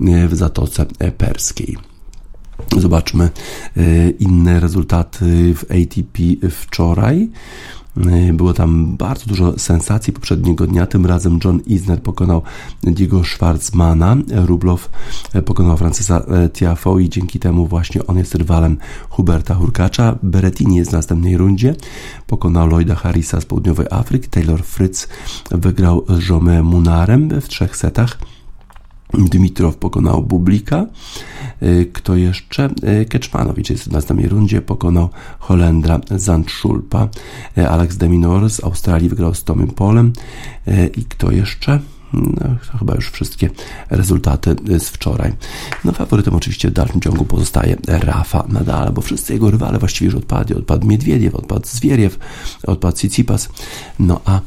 [0.00, 0.86] w Zatoce
[1.18, 1.76] Perskiej.
[2.78, 3.30] Zobaczmy
[4.18, 7.30] inne rezultaty w ATP wczoraj.
[7.96, 10.86] Y, było tam bardzo dużo sensacji poprzedniego dnia.
[10.86, 12.42] Tym razem John Isner pokonał
[12.82, 14.16] Diego Schwarzmana.
[14.34, 14.90] Rublow
[15.32, 18.76] e, pokonał Francesa e, Tiafo i dzięki temu właśnie on jest rywalem
[19.08, 20.18] Huberta Hurkacza.
[20.22, 21.74] Berettini jest w następnej rundzie.
[22.26, 24.28] Pokonał Lloyda Harrisa z południowej Afryki.
[24.28, 25.08] Taylor Fritz
[25.50, 28.18] wygrał z Jome Munarem w trzech setach.
[29.24, 30.86] Dimitrow pokonał Bublika.
[31.62, 32.70] Y, kto jeszcze?
[33.00, 37.08] Y, Keczmanowicz jest w następnej rundzie, pokonał Holendra Zandschulpa.
[37.58, 40.12] Y, Alex Deminor z Australii wygrał z Tomem Polem.
[40.96, 41.80] I kto jeszcze?
[42.12, 43.50] No, chyba już wszystkie
[43.90, 45.32] rezultaty z wczoraj.
[45.84, 50.14] No faworytem oczywiście w dalszym ciągu pozostaje Rafa Nadal, bo wszyscy jego rywale właściwie już
[50.14, 50.56] odpadli.
[50.56, 52.18] Odpadł Miedwiediew, odpadł Zwieriew,
[52.66, 53.48] odpadł Tsitsipas,
[53.98, 54.40] no a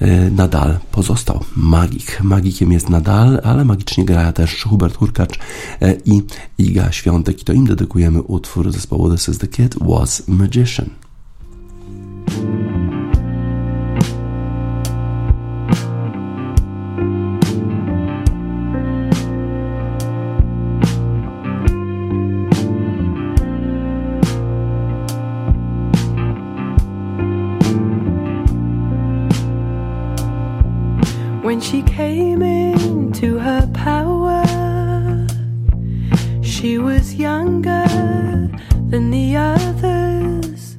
[0.00, 2.22] e, Nadal pozostał magik.
[2.22, 5.38] Magikiem jest Nadal, ale magicznie gra też Hubert Hurkacz
[5.80, 6.22] e, i
[6.58, 10.90] Iga Świątek i to im dedykujemy utwór zespołu This is the Kid Was Magician.
[36.62, 37.88] She was younger
[38.86, 40.76] than the others,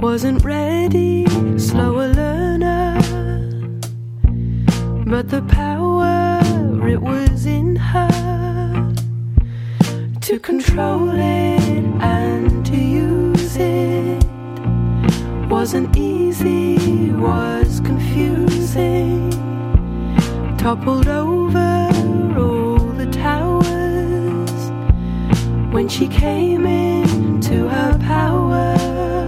[0.00, 1.26] wasn't ready,
[1.60, 2.98] slower learner.
[5.06, 6.40] But the power,
[6.88, 8.92] it was in her
[10.22, 14.24] to control it and to use it.
[15.48, 19.30] Wasn't easy, was confusing
[20.58, 21.88] toppled over
[22.36, 23.89] all the towers
[25.70, 29.19] when she came into her power.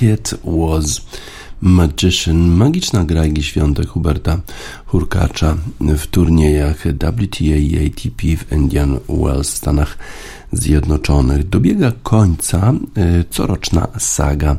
[0.00, 1.00] Kid was
[1.60, 2.56] Magician.
[2.56, 4.40] Magiczna gra Igi Świątek Huberta
[4.86, 9.98] Hurkacza w turniejach WTA i ATP w Indian Wells w Stanach
[10.52, 11.48] Zjednoczonych.
[11.48, 12.72] Dobiega końca
[13.20, 14.56] y, coroczna saga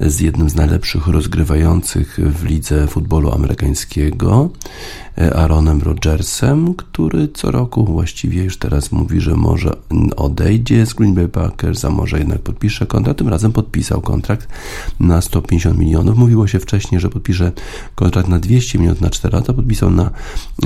[0.00, 4.50] z jednym z najlepszych rozgrywających w lidze futbolu amerykańskiego,
[5.16, 9.76] Aaronem Rodgersem, który co roku właściwie już teraz mówi, że może
[10.16, 13.18] odejdzie z Green Bay Packers, a może jednak podpisze kontrakt.
[13.18, 14.48] Tym razem podpisał kontrakt
[15.00, 16.18] na 150 milionów.
[16.18, 17.52] Mówiło się wcześniej, że podpisze
[17.94, 20.10] kontrakt na 200 milionów na 4 lata, podpisał na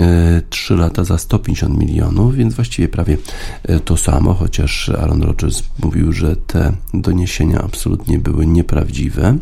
[0.01, 3.17] e, 3 lata za 150 milionów, więc właściwie prawie
[3.63, 9.39] e, to samo, chociaż Aaron Rodgers mówił, że te doniesienia absolutnie były nieprawdziwe.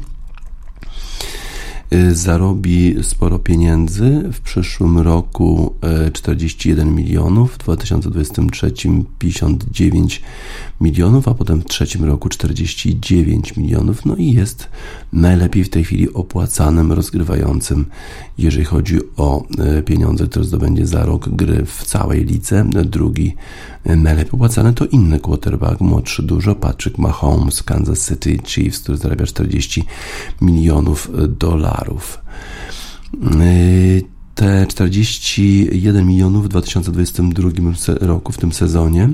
[1.96, 4.22] Y, zarobi sporo pieniędzy.
[4.32, 5.74] W przyszłym roku
[6.06, 8.72] y, 41 milionów, w 2023
[9.18, 10.22] 59
[10.80, 14.04] milionów, a potem w trzecim roku 49 milionów.
[14.04, 14.68] No i jest
[15.12, 17.86] najlepiej w tej chwili opłacanym rozgrywającym,
[18.38, 19.44] jeżeli chodzi o
[19.78, 22.64] y, pieniądze, które zdobędzie za rok gry w całej lidze.
[22.84, 23.34] Drugi
[23.90, 29.26] y, najlepiej opłacany to inny quarterback, młodszy dużo, Patrick Mahomes, Kansas City Chiefs, który zarabia
[29.26, 29.84] 40
[30.40, 31.85] milionów dolarów.
[33.40, 34.02] Y,
[34.34, 39.08] Te 41 milionów w 2022 se- roku, w tym sezonie,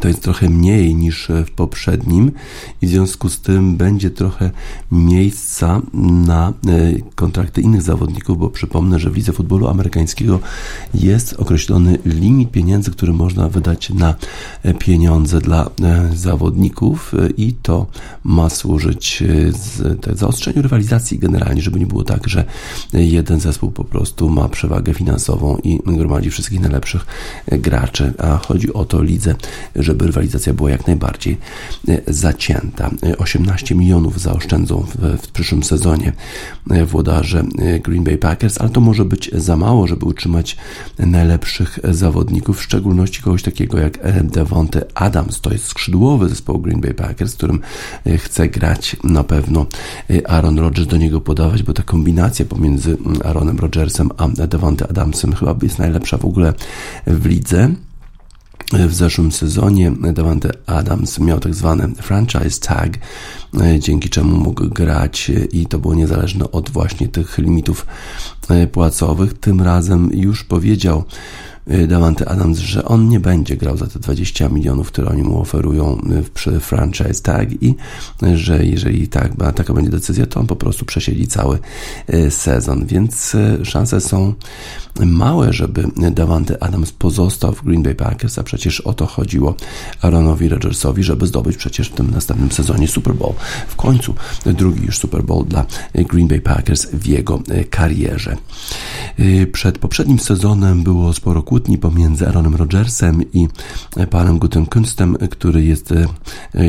[0.00, 2.32] to jest trochę mniej niż w poprzednim
[2.82, 4.50] i w związku z tym będzie trochę
[4.92, 6.52] miejsca na e,
[7.14, 10.40] kontrakty innych zawodników, bo przypomnę, że w lidze futbolu amerykańskiego
[10.94, 14.14] jest określony limit pieniędzy, który można wydać na
[14.62, 17.86] e, pieniądze dla e, zawodników e, i to
[18.24, 22.44] ma służyć e, z, te, zaostrzeniu rywalizacji generalnie, żeby nie było tak, że
[22.92, 27.06] jeden zespół po prostu ma przewagę finansową i gromadzi wszystkich najlepszych
[27.46, 29.34] e, graczy, a chodzi o to lidze,
[29.78, 31.36] żeby rywalizacja była jak najbardziej
[31.88, 32.90] e, zacięta.
[33.02, 36.12] E, 18 milionów zaoszczędzą w, w przyszłym sezonie
[36.70, 40.56] e, włodarze e, Green Bay Packers, ale to może być za mało, żeby utrzymać
[40.98, 45.40] najlepszych zawodników, w szczególności kogoś takiego jak e, Devonte Adams.
[45.40, 47.60] To jest skrzydłowy zespołu Green Bay Packers, którym
[48.06, 49.66] e, chce grać na pewno
[50.10, 54.88] e, Aaron Rodgers do niego podawać, bo ta kombinacja pomiędzy mm, Aaronem Rodgersem a Devonte
[54.88, 56.54] Adamsem chyba jest najlepsza w ogóle
[57.06, 57.70] w lidze.
[58.72, 62.98] W zeszłym sezonie Davante Adams miał tak zwany franchise tag,
[63.60, 67.86] e, dzięki czemu mógł grać i to było niezależne od właśnie tych limitów
[68.48, 69.34] e, płacowych.
[69.34, 71.04] Tym razem już powiedział
[71.88, 76.00] Davante Adams, że on nie będzie grał za te 20 milionów, które oni mu oferują
[76.22, 77.74] w- przy franchise tag i
[78.22, 81.58] e, że jeżeli tak, taka będzie decyzja, to on po prostu przesiedzi cały
[82.30, 84.34] sezon, więc szanse są
[85.06, 89.54] małe, żeby Davante Adams pozostał w Green Bay Packers, a przecież o to chodziło
[90.02, 93.34] Aaronowi Rodgersowi, żeby zdobyć przecież w tym następnym sezonie Super Bowl.
[93.68, 94.14] W końcu
[94.46, 98.36] drugi już Super Bowl dla Green Bay Packers w jego karierze.
[99.52, 103.48] Przed poprzednim sezonem było sporo kłótni kłótni pomiędzy Aaronem Rodgersem i
[104.10, 105.94] panem Gutenkunstem, który jest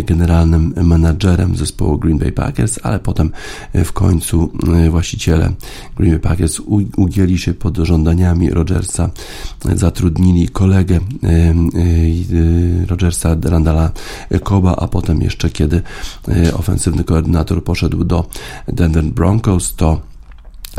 [0.03, 3.31] generalnym menadżerem zespołu Green Bay Packers, ale potem
[3.73, 4.51] w końcu
[4.89, 5.51] właściciele
[5.95, 6.59] Green Bay Packers
[6.97, 9.09] ugięli się pod żądaniami Rodgersa,
[9.75, 10.99] zatrudnili kolegę
[12.87, 13.91] Rodgersa, Randala
[14.43, 15.81] Koba, a potem jeszcze kiedy
[16.53, 18.29] ofensywny koordynator poszedł do
[18.67, 20.08] Denver Broncos, to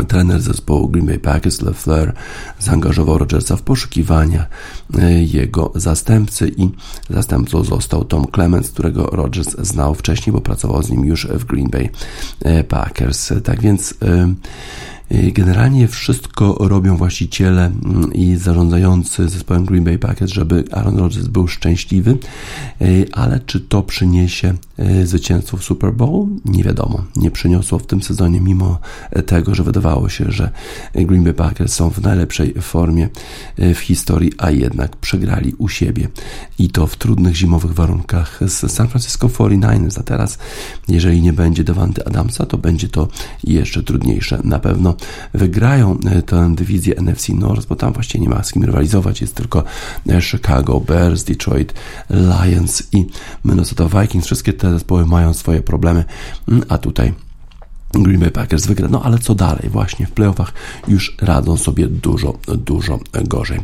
[0.09, 2.13] Trener zespołu Green Bay Packers LeFleur
[2.59, 4.47] zaangażował Rodgersa w poszukiwania
[4.99, 6.71] e, jego zastępcy i
[7.11, 11.71] zastępcą został Tom Clements, którego Rodgers znał wcześniej, bo pracował z nim już w Green
[11.71, 11.89] Bay
[12.45, 13.33] e, Packers.
[13.45, 14.35] Tak więc e,
[15.11, 21.49] generalnie wszystko robią właściciele mm, i zarządzający zespołem Green Bay Packers, żeby Aaron Rodgers był
[21.49, 22.19] szczęśliwy,
[22.83, 26.27] y, ale czy to przyniesie y, zwycięstwo w Super Bowl?
[26.45, 27.05] Nie wiadomo.
[27.17, 28.79] Nie przyniosło w tym sezonie, mimo
[29.27, 30.51] tego, że wydawało się, że
[30.95, 33.09] Green Bay Packers są w najlepszej formie
[33.59, 36.09] w historii, a jednak przegrali u siebie
[36.59, 40.01] i to w trudnych zimowych warunkach z San Francisco 49ers.
[40.01, 40.39] A teraz,
[40.89, 43.09] jeżeli nie będzie Devante Adamsa, to będzie to
[43.45, 44.41] jeszcze trudniejsze.
[44.45, 44.95] Na pewno
[45.35, 49.35] wygrają e, tę dywizję NFC North, bo tam właściwie nie ma z kim rywalizować, jest
[49.35, 49.65] tylko
[50.09, 51.75] e, Chicago Bears, Detroit
[52.11, 53.07] Lions i
[53.45, 54.27] Minnesota Vikings.
[54.27, 56.05] Wszystkie te zespoły mają swoje problemy,
[56.49, 57.13] mm, a tutaj
[57.95, 58.89] Green Bay Packers wygra.
[58.89, 59.69] No ale co dalej?
[59.69, 60.53] Właśnie w playoffach
[60.89, 63.61] już radzą sobie dużo, dużo gorzej.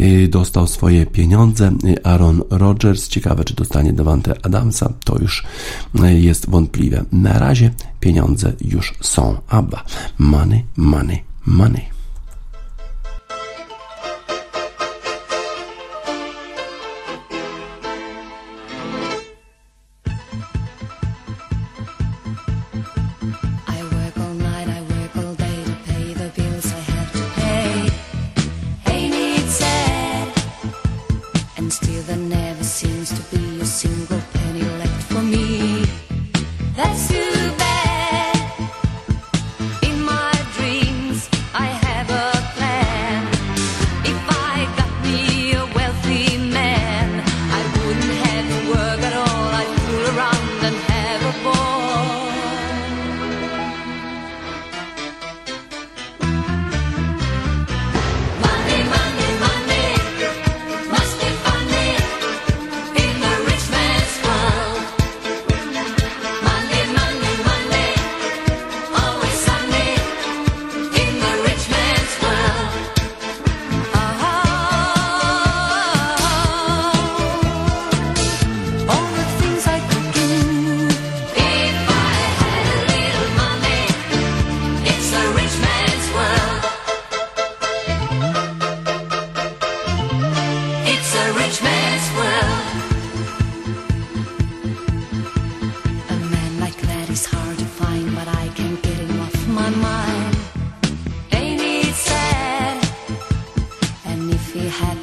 [0.00, 1.72] Y, dostał swoje pieniądze
[2.04, 3.08] Aaron Rodgers.
[3.08, 4.92] Ciekawe, czy dostanie Devante Adamsa.
[5.04, 5.44] To już
[6.04, 7.04] y, jest wątpliwe.
[7.12, 9.36] Na razie pieniądze już są.
[9.48, 9.84] Abba.
[10.18, 11.95] Money, money, money.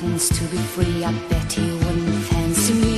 [0.04, 2.93] happens to be free, I bet he wouldn't fancy me.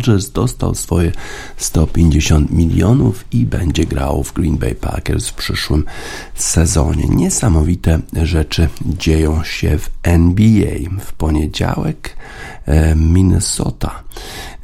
[0.00, 1.12] Aaron Rodgers dostał swoje
[1.56, 5.84] 150 milionów i będzie grał w Green Bay Packers w przyszłym
[6.34, 7.04] sezonie.
[7.08, 11.00] Niesamowite rzeczy dzieją się w NBA.
[11.00, 12.16] W poniedziałek
[12.66, 14.02] e, Minnesota.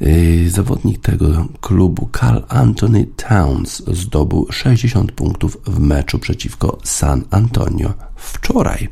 [0.01, 8.06] E, zawodnik tego klubu, Carl Anthony Towns, zdobył 60 punktów w meczu przeciwko San Antonio
[8.17, 8.89] wczoraj.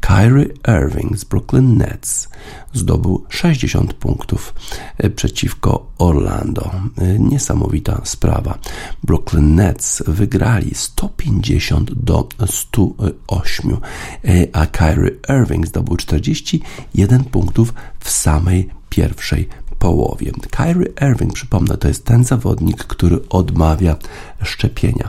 [0.00, 2.28] Kyrie Irving z Brooklyn Nets
[2.72, 4.54] zdobył 60 punktów
[4.98, 6.70] e, przeciwko Orlando.
[6.98, 8.58] E, niesamowita sprawa.
[9.02, 13.76] Brooklyn Nets wygrali 150 do 108,
[14.24, 19.48] e, a Kyrie Irving zdobył 41 punktów w samej pierwszej
[19.78, 20.32] połowie.
[20.50, 23.96] Kyrie Irving, przypomnę, to jest ten zawodnik, który odmawia
[24.42, 25.08] szczepienia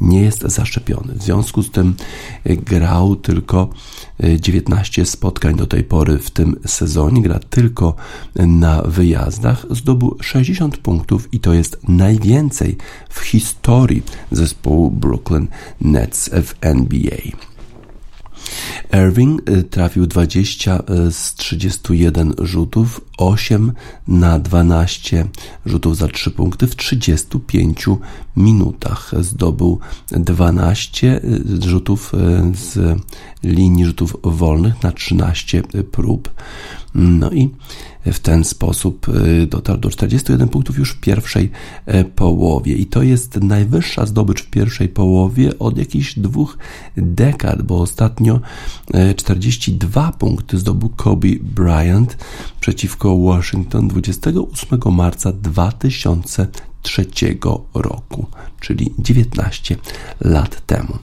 [0.00, 1.14] nie jest zaszczepiony.
[1.14, 1.94] W związku z tym
[2.44, 3.68] e, grał tylko
[4.40, 7.94] 19 e, spotkań do tej pory w tym sezonie, gra tylko
[8.36, 12.76] na wyjazdach, zdobył 60 punktów i to jest najwięcej
[13.08, 15.48] w historii zespołu Brooklyn
[15.80, 17.53] Nets w NBA.
[18.92, 23.72] Irving y, trafił 20 y, z 31 rzutów, 8
[24.08, 25.26] na 12
[25.66, 27.86] rzutów za 3 punkty w 35
[28.36, 29.12] minutach.
[29.20, 29.78] Zdobył
[30.10, 32.12] 12 y, rzutów
[32.54, 32.98] z
[33.42, 36.30] linii rzutów wolnych na 13 prób.
[36.94, 37.50] No i
[38.12, 41.50] w ten sposób y, dotarł do 41 punktów już w pierwszej
[41.86, 42.74] e, połowie.
[42.74, 46.58] I to jest najwyższa zdobycz w pierwszej połowie od jakichś dwóch
[46.96, 48.40] dekad, bo ostatnio
[49.16, 52.16] 42 e, punkty zdobył Kobe Bryant
[52.60, 57.06] przeciwko Washington 28 marca 2003
[57.74, 58.26] roku,
[58.60, 59.76] czyli 19
[60.20, 60.98] lat temu.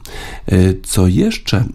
[0.46, 1.66] E, co jeszcze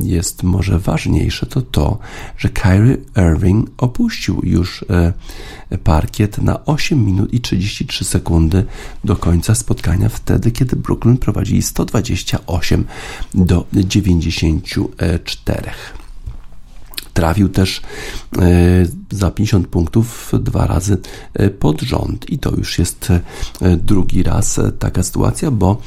[0.00, 1.98] jest może ważniejsze, to to,
[2.36, 5.12] że Kyrie Irving opuścił już e,
[5.78, 8.64] parkiet na 8 minut i 33 sekundy
[9.04, 12.84] do końca spotkania, wtedy kiedy Brooklyn prowadzili 128
[13.34, 15.70] do 94.
[17.14, 18.42] Trafił też e,
[19.10, 20.98] za 50 punktów dwa razy
[21.34, 23.08] e, pod rząd i to już jest
[23.76, 25.82] drugi raz taka sytuacja, bo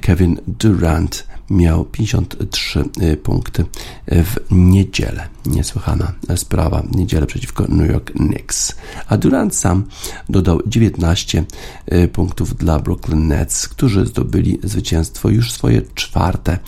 [0.00, 3.64] Kevin Durant miał 53 y, punkty
[4.08, 5.28] w niedzielę.
[5.46, 6.82] Niesłychana sprawa.
[6.92, 8.74] Niedzielę przeciwko New York Knicks.
[9.08, 9.84] A Durant sam
[10.28, 11.44] dodał 19
[11.92, 16.58] y, punktów dla Brooklyn Nets, którzy zdobyli zwycięstwo już swoje czwarte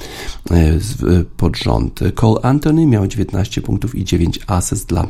[0.50, 2.00] y, pod rząd.
[2.14, 5.06] Cole Anthony miał 19 punktów i 9 asyst dla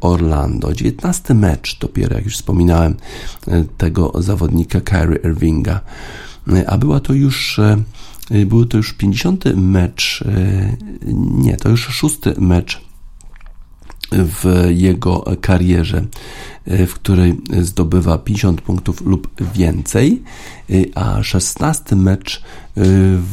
[0.00, 0.74] Orlando.
[0.74, 2.96] 19 mecz dopiero, jak już wspominałem,
[3.78, 5.80] tego zawodnika Kyrie Irvinga.
[6.66, 7.60] A była to już
[8.30, 9.44] był to już 50.
[9.56, 10.76] mecz, y,
[11.14, 12.80] nie, to już szósty mecz
[14.12, 16.04] w jego karierze,
[16.68, 20.22] y, w której zdobywa 50 punktów lub więcej,
[20.94, 22.42] a 16 mecz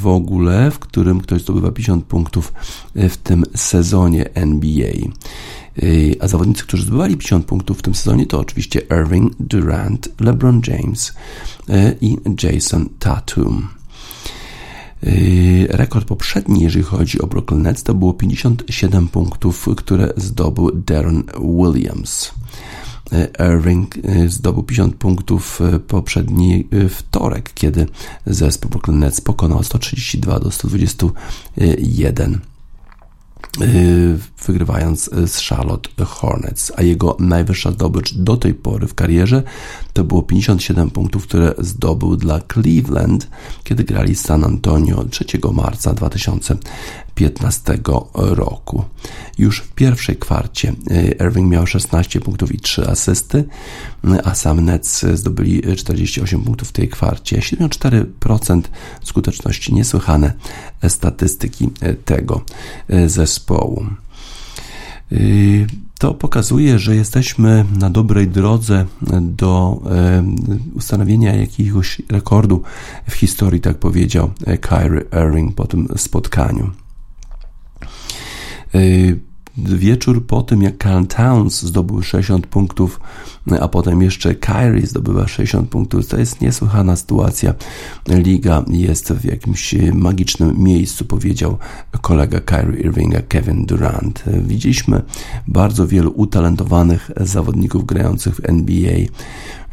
[0.02, 2.54] w ogóle, w którym ktoś zdobywa 50 punktów
[2.96, 4.94] w tym sezonie NBA.
[6.20, 11.14] A zawodnicy, którzy zdobywali 50 punktów w tym sezonie, to oczywiście Irving, Durant, LeBron James
[12.02, 13.79] i Jason Tatum.
[15.04, 21.24] Yy, rekord poprzedni, jeżeli chodzi o Brooklyn Nets, to było 57 punktów, które zdobył Darren
[21.40, 22.32] Williams.
[23.12, 27.88] Yy, Irving yy, zdobył 50 punktów poprzedni wtorek, kiedy
[28.26, 32.40] zespół Brooklyn Nets pokonał 132 do 121 Y,
[34.48, 39.44] wygrywając z Charlotte Hornets, a jego najwyższa zdobycz do tej pory w karierze
[39.94, 43.28] to było 57 punktów, które zdobył dla Cleveland,
[43.64, 45.94] kiedy grali z San Antonio 3 marca
[47.16, 47.80] 2015
[48.16, 48.84] roku.
[49.38, 53.46] Już w pierwszej kwarcie y, Irving miał 16 punktów i 3 asysty,
[54.24, 57.40] a sam Nets zdobyli 48 punktów w tej kwarcie.
[57.40, 58.62] 74%
[59.04, 60.34] skuteczności, niesłychane
[60.88, 61.70] statystyki
[62.06, 62.42] tego
[63.08, 63.86] zespołu.
[66.00, 68.86] To pokazuje, że jesteśmy na dobrej drodze
[69.22, 69.82] do
[70.76, 72.64] ustanowienia jakiegoś rekordu
[73.10, 74.32] w historii, tak powiedział
[74.62, 76.72] Kyrie Irving po tym spotkaniu.
[78.76, 79.20] Y,
[79.58, 83.00] wieczór po tym, jak Carl Towns zdobył 60 punktów,
[83.60, 87.54] a potem jeszcze Kyrie zdobywa 60 punktów, to jest niesłychana sytuacja.
[88.08, 91.58] Liga jest w jakimś magicznym miejscu, powiedział
[92.02, 94.24] kolega Kyrie Irvinga, Kevin Durant.
[94.44, 95.02] Widzieliśmy
[95.48, 98.98] bardzo wielu utalentowanych zawodników grających w NBA,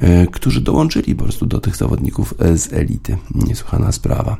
[0.00, 3.16] e, którzy dołączyli po prostu do tych zawodników z elity.
[3.34, 4.36] Niesłychana sprawa.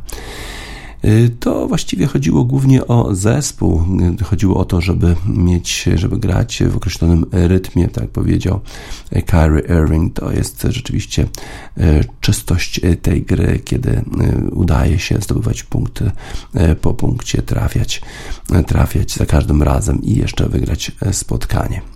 [1.41, 3.85] To właściwie chodziło głównie o zespół.
[4.25, 8.61] Chodziło o to, żeby mieć, żeby grać w określonym rytmie, tak powiedział
[9.27, 10.15] Kyrie Irving.
[10.15, 11.29] To jest rzeczywiście
[12.21, 14.05] czystość tej gry, kiedy
[14.53, 16.11] udaje się zdobywać punkty
[16.81, 18.03] po punkcie, trafiać,
[18.67, 21.96] trafiać za każdym razem i jeszcze wygrać spotkanie.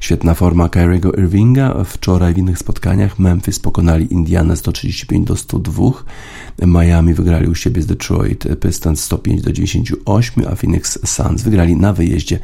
[0.00, 1.84] Świetna forma Kyriego Irvinga.
[1.84, 5.82] Wczoraj w innych spotkaniach Memphis pokonali Indianę 135 do 102.
[6.66, 11.92] Miami wygrali u siebie z Detroit Pistons 105 do 98, a Phoenix Suns wygrali na
[11.92, 12.38] wyjeździe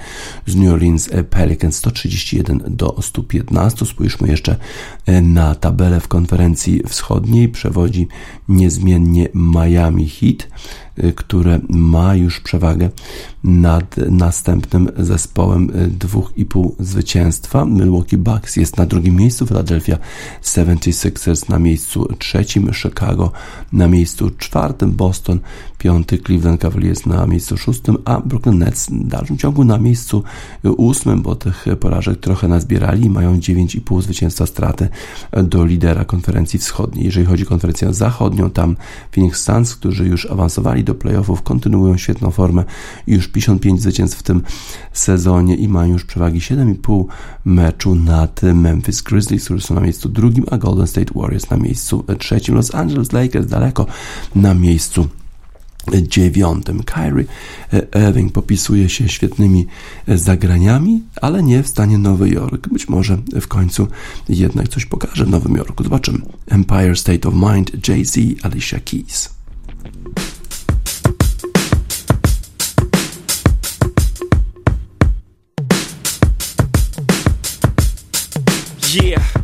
[0.46, 3.86] z New Orleans Pelicans 131 do 115.
[3.86, 4.57] Spójrzmy jeszcze
[5.22, 7.48] na tabelę w konferencji wschodniej.
[7.48, 8.09] Przewodzi
[8.48, 10.48] niezmiennie Miami Heat
[11.16, 12.90] które ma już przewagę
[13.45, 15.68] nad następnym zespołem
[15.99, 17.64] 2,5 y, zwycięstwa.
[17.64, 19.99] Milwaukee Bucks jest na drugim miejscu, Philadelphia
[20.42, 23.32] 76ers na miejscu trzecim, Chicago
[23.72, 25.40] na miejscu czwartym, Boston
[25.78, 30.22] piąty, Cleveland Cavaliers na miejscu szóstym, a Brooklyn Nets w dalszym ciągu na miejscu
[30.76, 34.88] ósmym, bo tych porażek trochę nazbierali, mają 9,5 zwycięstwa straty
[35.32, 37.05] do lidera konferencji wschodniej.
[37.05, 38.76] Jeżeli chodzi o konferencję zachodnią, tam
[39.14, 42.64] Phoenix Suns, którzy już awansowali do playoffów, kontynuują świetną formę,
[43.07, 44.43] już 55 zwycięstw w tym
[44.93, 47.05] sezonie i mają już przewagi 7,5
[47.45, 52.05] meczu nad Memphis Grizzlies, którzy są na miejscu drugim, a Golden State Warriors na miejscu
[52.18, 52.55] trzecim.
[52.55, 53.87] Los Angeles Lakers daleko
[54.35, 55.09] na miejscu
[56.03, 56.82] dziewiątym.
[56.82, 57.24] Kyrie
[58.09, 59.66] Irving popisuje się świetnymi
[60.09, 62.68] zagraniami, ale nie w stanie Nowy Jork.
[62.68, 63.89] Być może w końcu
[64.28, 65.85] jednak coś pokaże w Nowym Jorku.
[65.85, 66.18] Zobaczymy.
[66.47, 69.34] Empire State of Mind, Jay-Z, Alicia Keys.
[78.95, 79.43] Yeah.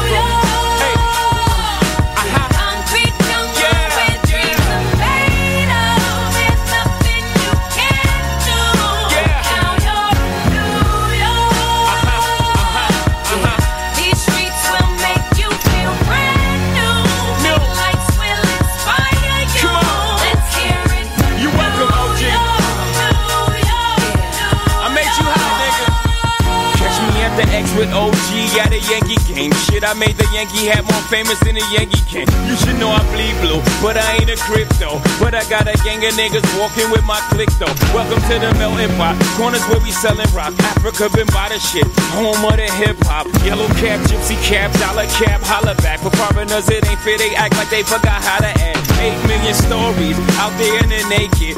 [27.81, 29.49] With OG at a Yankee game.
[29.65, 32.29] Shit, I made the Yankee hat more famous than the Yankee can.
[32.45, 35.01] You should know I bleed blue, but I ain't a crypto.
[35.17, 37.73] But I got a gang of niggas walking with my click though.
[37.89, 39.17] Welcome to the melting pot.
[39.33, 40.53] Corners where we selling rock.
[40.61, 41.89] Africa been by the shit.
[42.13, 43.25] Home of the hip hop.
[43.41, 46.05] Yellow cap, gypsy cap, dollar cap, holla back.
[46.05, 47.17] For foreigners, it ain't fair.
[47.17, 48.85] They act like they forgot how to act.
[49.01, 51.57] Eight million stories out there in the naked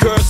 [0.00, 0.29] Girls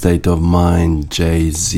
[0.00, 1.76] State of Mind, Jay-Z.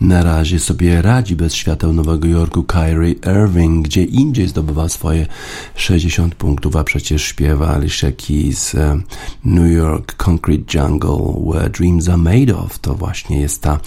[0.00, 5.26] Na razie sobie radzi bez świateł Nowego Jorku Kyrie Irving, gdzie indziej zdobywa swoje
[5.80, 8.76] 60 punktów, a przecież śpiewa Alicia Keys
[9.44, 12.78] New York Concrete Jungle, Where Dreams Are Made Of.
[12.78, 13.78] To właśnie jest ta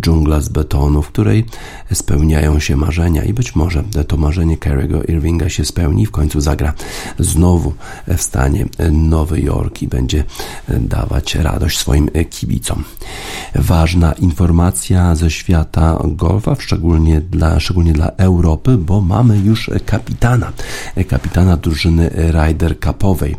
[0.00, 1.44] dżungla z betonu, w której
[1.92, 6.40] spełniają się marzenia i być może to marzenie Kyriego Irvinga się spełni i w końcu
[6.40, 6.72] zagra
[7.18, 7.72] znowu
[8.06, 10.24] w stanie Nowy Jork i będzie
[10.68, 12.84] dawać radość swoim kibicom.
[13.54, 20.52] Ważna informacja ze świata golfa, szczególnie dla, szczególnie dla Europy, bo mamy już kapitana,
[21.08, 21.29] kapitana
[21.62, 23.36] drużyny Ryder Cupowej.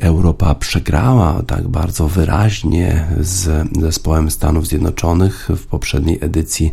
[0.00, 6.72] Europa przegrała tak bardzo wyraźnie z zespołem Stanów Zjednoczonych w poprzedniej edycji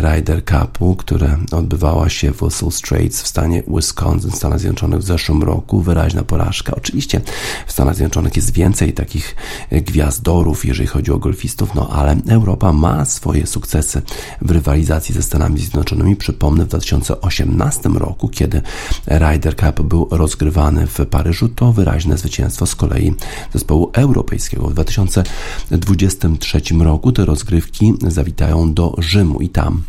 [0.00, 5.42] Ryder Cupu, która odbywała się w Russell Straits w stanie Wisconsin, Stanach Zjednoczonych w zeszłym
[5.42, 5.80] roku.
[5.80, 6.74] Wyraźna porażka.
[6.76, 7.20] Oczywiście
[7.66, 9.36] w Stanach Zjednoczonych jest więcej takich
[9.70, 14.02] gwiazdorów, jeżeli chodzi o golfistów, no ale Europa ma swoje sukcesy
[14.42, 16.16] w rywalizacji ze Stanami Zjednoczonymi.
[16.16, 18.62] Przypomnę, w 2018 roku, kiedy
[19.06, 23.14] Ryder Cup był rozgrywany w Paryżu, to wyraźne zwycięstwo z kolei
[23.52, 24.68] zespołu europejskiego.
[24.68, 29.82] W 2023 roku te rozgrywki zawitają do Rzymu i tam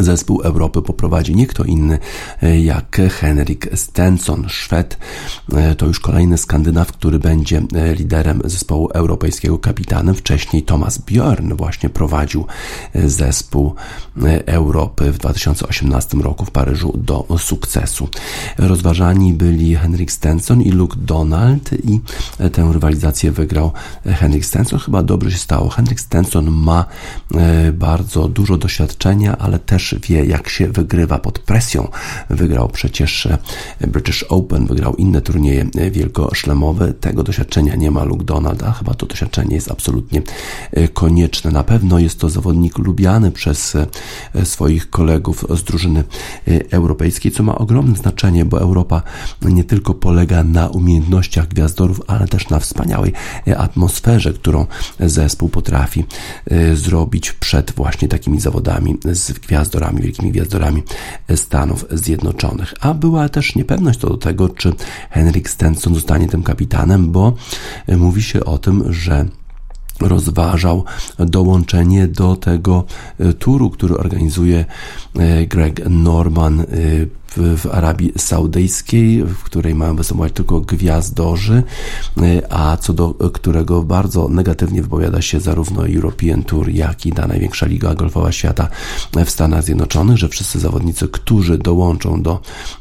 [0.00, 1.98] Zespół Europy poprowadzi nie kto inny
[2.42, 4.98] e, jak Henrik Stenson, Szwed.
[5.52, 10.14] E, to już kolejny Skandynaw, który będzie e, liderem zespołu europejskiego, kapitanem.
[10.14, 12.46] Wcześniej Thomas Björn właśnie prowadził
[12.94, 13.74] zespół
[14.46, 18.08] Europy w 2018 roku w Paryżu do sukcesu.
[18.58, 22.00] Rozważani byli Henrik Stenson i Luke Donald i
[22.52, 23.72] tę rywalizację wygrał
[24.04, 24.78] Henrik Stenson.
[24.78, 25.68] Chyba dobrze się stało.
[25.68, 26.84] Henrik Stenson ma
[27.72, 31.88] bardzo dużo doświadczenia, ale też też wie, jak się wygrywa pod presją.
[32.30, 33.38] Wygrał przecież e,
[33.80, 36.92] British Open, wygrał inne turnieje e, wielkoszlemowe.
[36.92, 40.22] Tego doświadczenia nie ma Luke Donald, a chyba to doświadczenie jest absolutnie
[40.72, 41.50] e, konieczne.
[41.50, 43.76] Na pewno jest to zawodnik lubiany przez
[44.44, 46.04] swoich kolegów z drużyny
[46.70, 49.02] europejskiej, co ma ogromne znaczenie, bo Europa
[49.42, 53.12] nie tylko polega na umiejętnościach gwiazdorów, ale też na wspaniałej
[53.56, 54.66] atmosferze, którą
[55.00, 56.04] zespół potrafi
[56.74, 60.82] zrobić przed właśnie takimi zawodami z gwiazdorami gwiazdorami, wielkimi gwiazdorami
[61.34, 62.74] Stanów Zjednoczonych.
[62.80, 64.72] A była też niepewność co do tego, czy
[65.10, 67.32] Henrik Stenson zostanie tym kapitanem, bo
[67.88, 69.26] mówi się o tym, że
[70.00, 70.84] rozważał
[71.18, 72.84] dołączenie do tego
[73.38, 74.64] turu, który organizuje
[75.48, 76.64] Greg Norman
[77.36, 81.62] w, Arabii Saudyjskiej, w której mają występować tylko gwiazdorzy,
[82.16, 87.26] e, a co do którego bardzo negatywnie wypowiada się zarówno European Tour, jak i ta
[87.26, 88.68] największa liga golfowa świata
[89.26, 92.40] w Stanach Zjednoczonych, że wszyscy zawodnicy, którzy dołączą do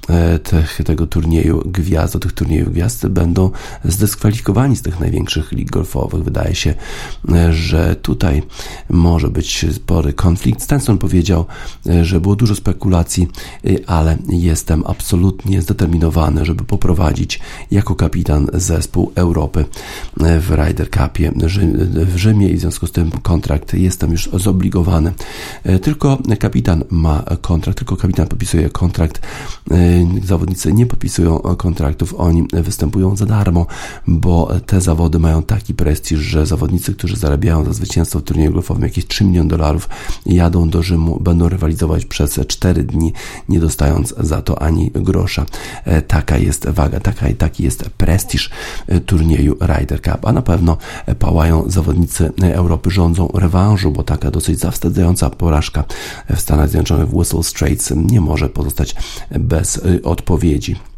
[0.09, 3.51] e, tych, tego turnieju gwiazd, do tych turniejów gwiazd, będą
[3.85, 6.23] zdyskwalifikowani z tych największych lig golfowych.
[6.23, 6.73] Wydaje się,
[7.31, 8.43] e, że tutaj
[8.89, 10.61] może być spory konflikt.
[10.61, 11.45] Stenson powiedział,
[12.01, 13.27] że było dużo spekulacji,
[13.87, 17.39] ale jestem absolutnie zdeterminowany, żeby poprowadzić
[17.71, 19.65] jako kapitan zespół Europy
[20.17, 21.31] w Ryder Cupie
[21.93, 25.13] w Rzymie i w związku z tym kontrakt jestem już zobligowany.
[25.81, 29.21] Tylko kapitan ma kontrakt, tylko kapitan podpisuje kontrakt.
[30.23, 33.65] Zawodnicy nie podpisują kontraktów, oni występują za darmo,
[34.07, 38.83] bo te zawody mają taki prestiż, że zawodnicy, którzy zarabiają za zwycięstwo w turnieju golfowym
[38.83, 39.89] jakieś 3 miliony dolarów,
[40.25, 43.13] jadą do Rzymu, będą rywalizować przez 4 dni,
[43.49, 45.45] nie dostając za to ani grosza.
[45.86, 48.49] E, taka jest waga, taka, taki jest prestiż
[48.88, 50.77] e, turnieju Ryder Cup, a na pewno
[51.19, 55.84] pałają zawodnicy Europy, rządzą rewanżu, bo taka dosyć zawstydzająca porażka
[56.36, 58.95] w Stanach Zjednoczonych w Whistle Straits nie może pozostać
[59.32, 60.90] bez e, odpowiedzi.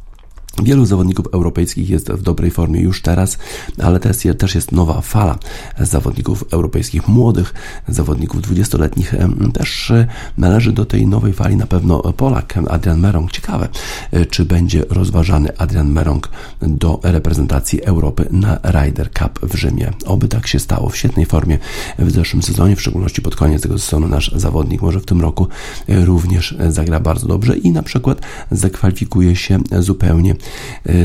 [0.61, 3.37] Wielu zawodników europejskich jest w dobrej formie już teraz,
[3.83, 3.99] ale
[4.37, 5.37] też jest nowa fala
[5.79, 7.53] zawodników europejskich młodych,
[7.87, 9.15] zawodników 20-letnich.
[9.53, 13.31] Też e, należy do tej nowej fali na pewno Polak Adrian Merong.
[13.31, 13.67] Ciekawe,
[14.11, 16.29] e, czy będzie rozważany Adrian Merong
[16.61, 19.91] do reprezentacji Europy na Ryder Cup w Rzymie.
[20.05, 20.89] Oby tak się stało.
[20.89, 21.57] W świetnej formie
[21.99, 25.47] w zeszłym sezonie, w szczególności pod koniec tego sezonu nasz zawodnik może w tym roku
[25.89, 30.35] e, również zagra bardzo dobrze i na przykład zakwalifikuje się zupełnie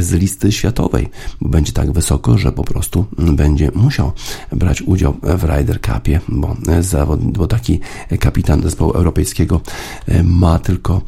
[0.01, 1.09] z listy światowej,
[1.41, 4.13] bo będzie tak wysoko, że po prostu będzie musiał
[4.53, 6.57] brać udział w Ryder Cupie, bo,
[7.21, 7.81] bo taki
[8.21, 9.61] kapitan zespołu europejskiego
[10.07, 11.03] e, ma tylko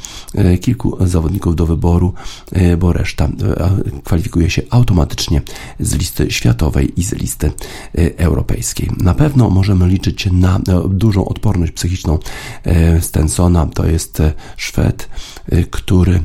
[0.61, 2.14] kilku zawodników do wyboru,
[2.78, 3.28] bo reszta
[4.05, 5.43] kwalifikuje się automatycznie
[5.81, 7.53] z listy światowej i z listy
[8.16, 8.91] europejskiej.
[8.99, 12.18] Na pewno możemy liczyć na dużą odporność psychiczną
[13.01, 13.66] Stensona.
[13.66, 14.22] To jest
[14.57, 15.09] Szwed,
[15.70, 16.22] który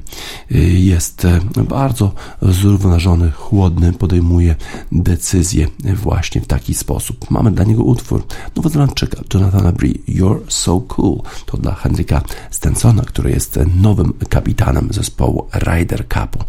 [0.79, 1.27] jest
[1.69, 4.55] bardzo bardzo zrównoważony, chłodny, podejmuje
[4.91, 7.31] decyzje właśnie w taki sposób.
[7.31, 8.23] Mamy dla niego utwór
[8.55, 11.21] Nowozelandczyka Jonathana Bree, You're So Cool.
[11.45, 12.21] To dla Henryka
[12.51, 16.39] Stensona, który jest nowym kapitanem zespołu Ryder Cupu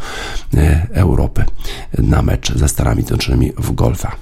[0.55, 1.44] e, Europy
[1.99, 4.16] na mecz ze Stanami Zjednoczonymi w golfa.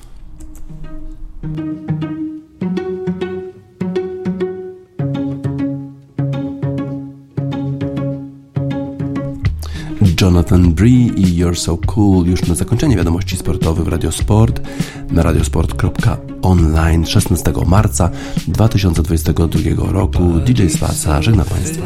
[10.24, 14.60] Jonathan Bree i You're So Cool już na zakończenie wiadomości sportowych w Radiosport
[15.10, 18.10] na radiosport.online 16 marca
[18.48, 20.22] 2022 roku.
[20.46, 21.82] DJ Spaca żegna Państwa.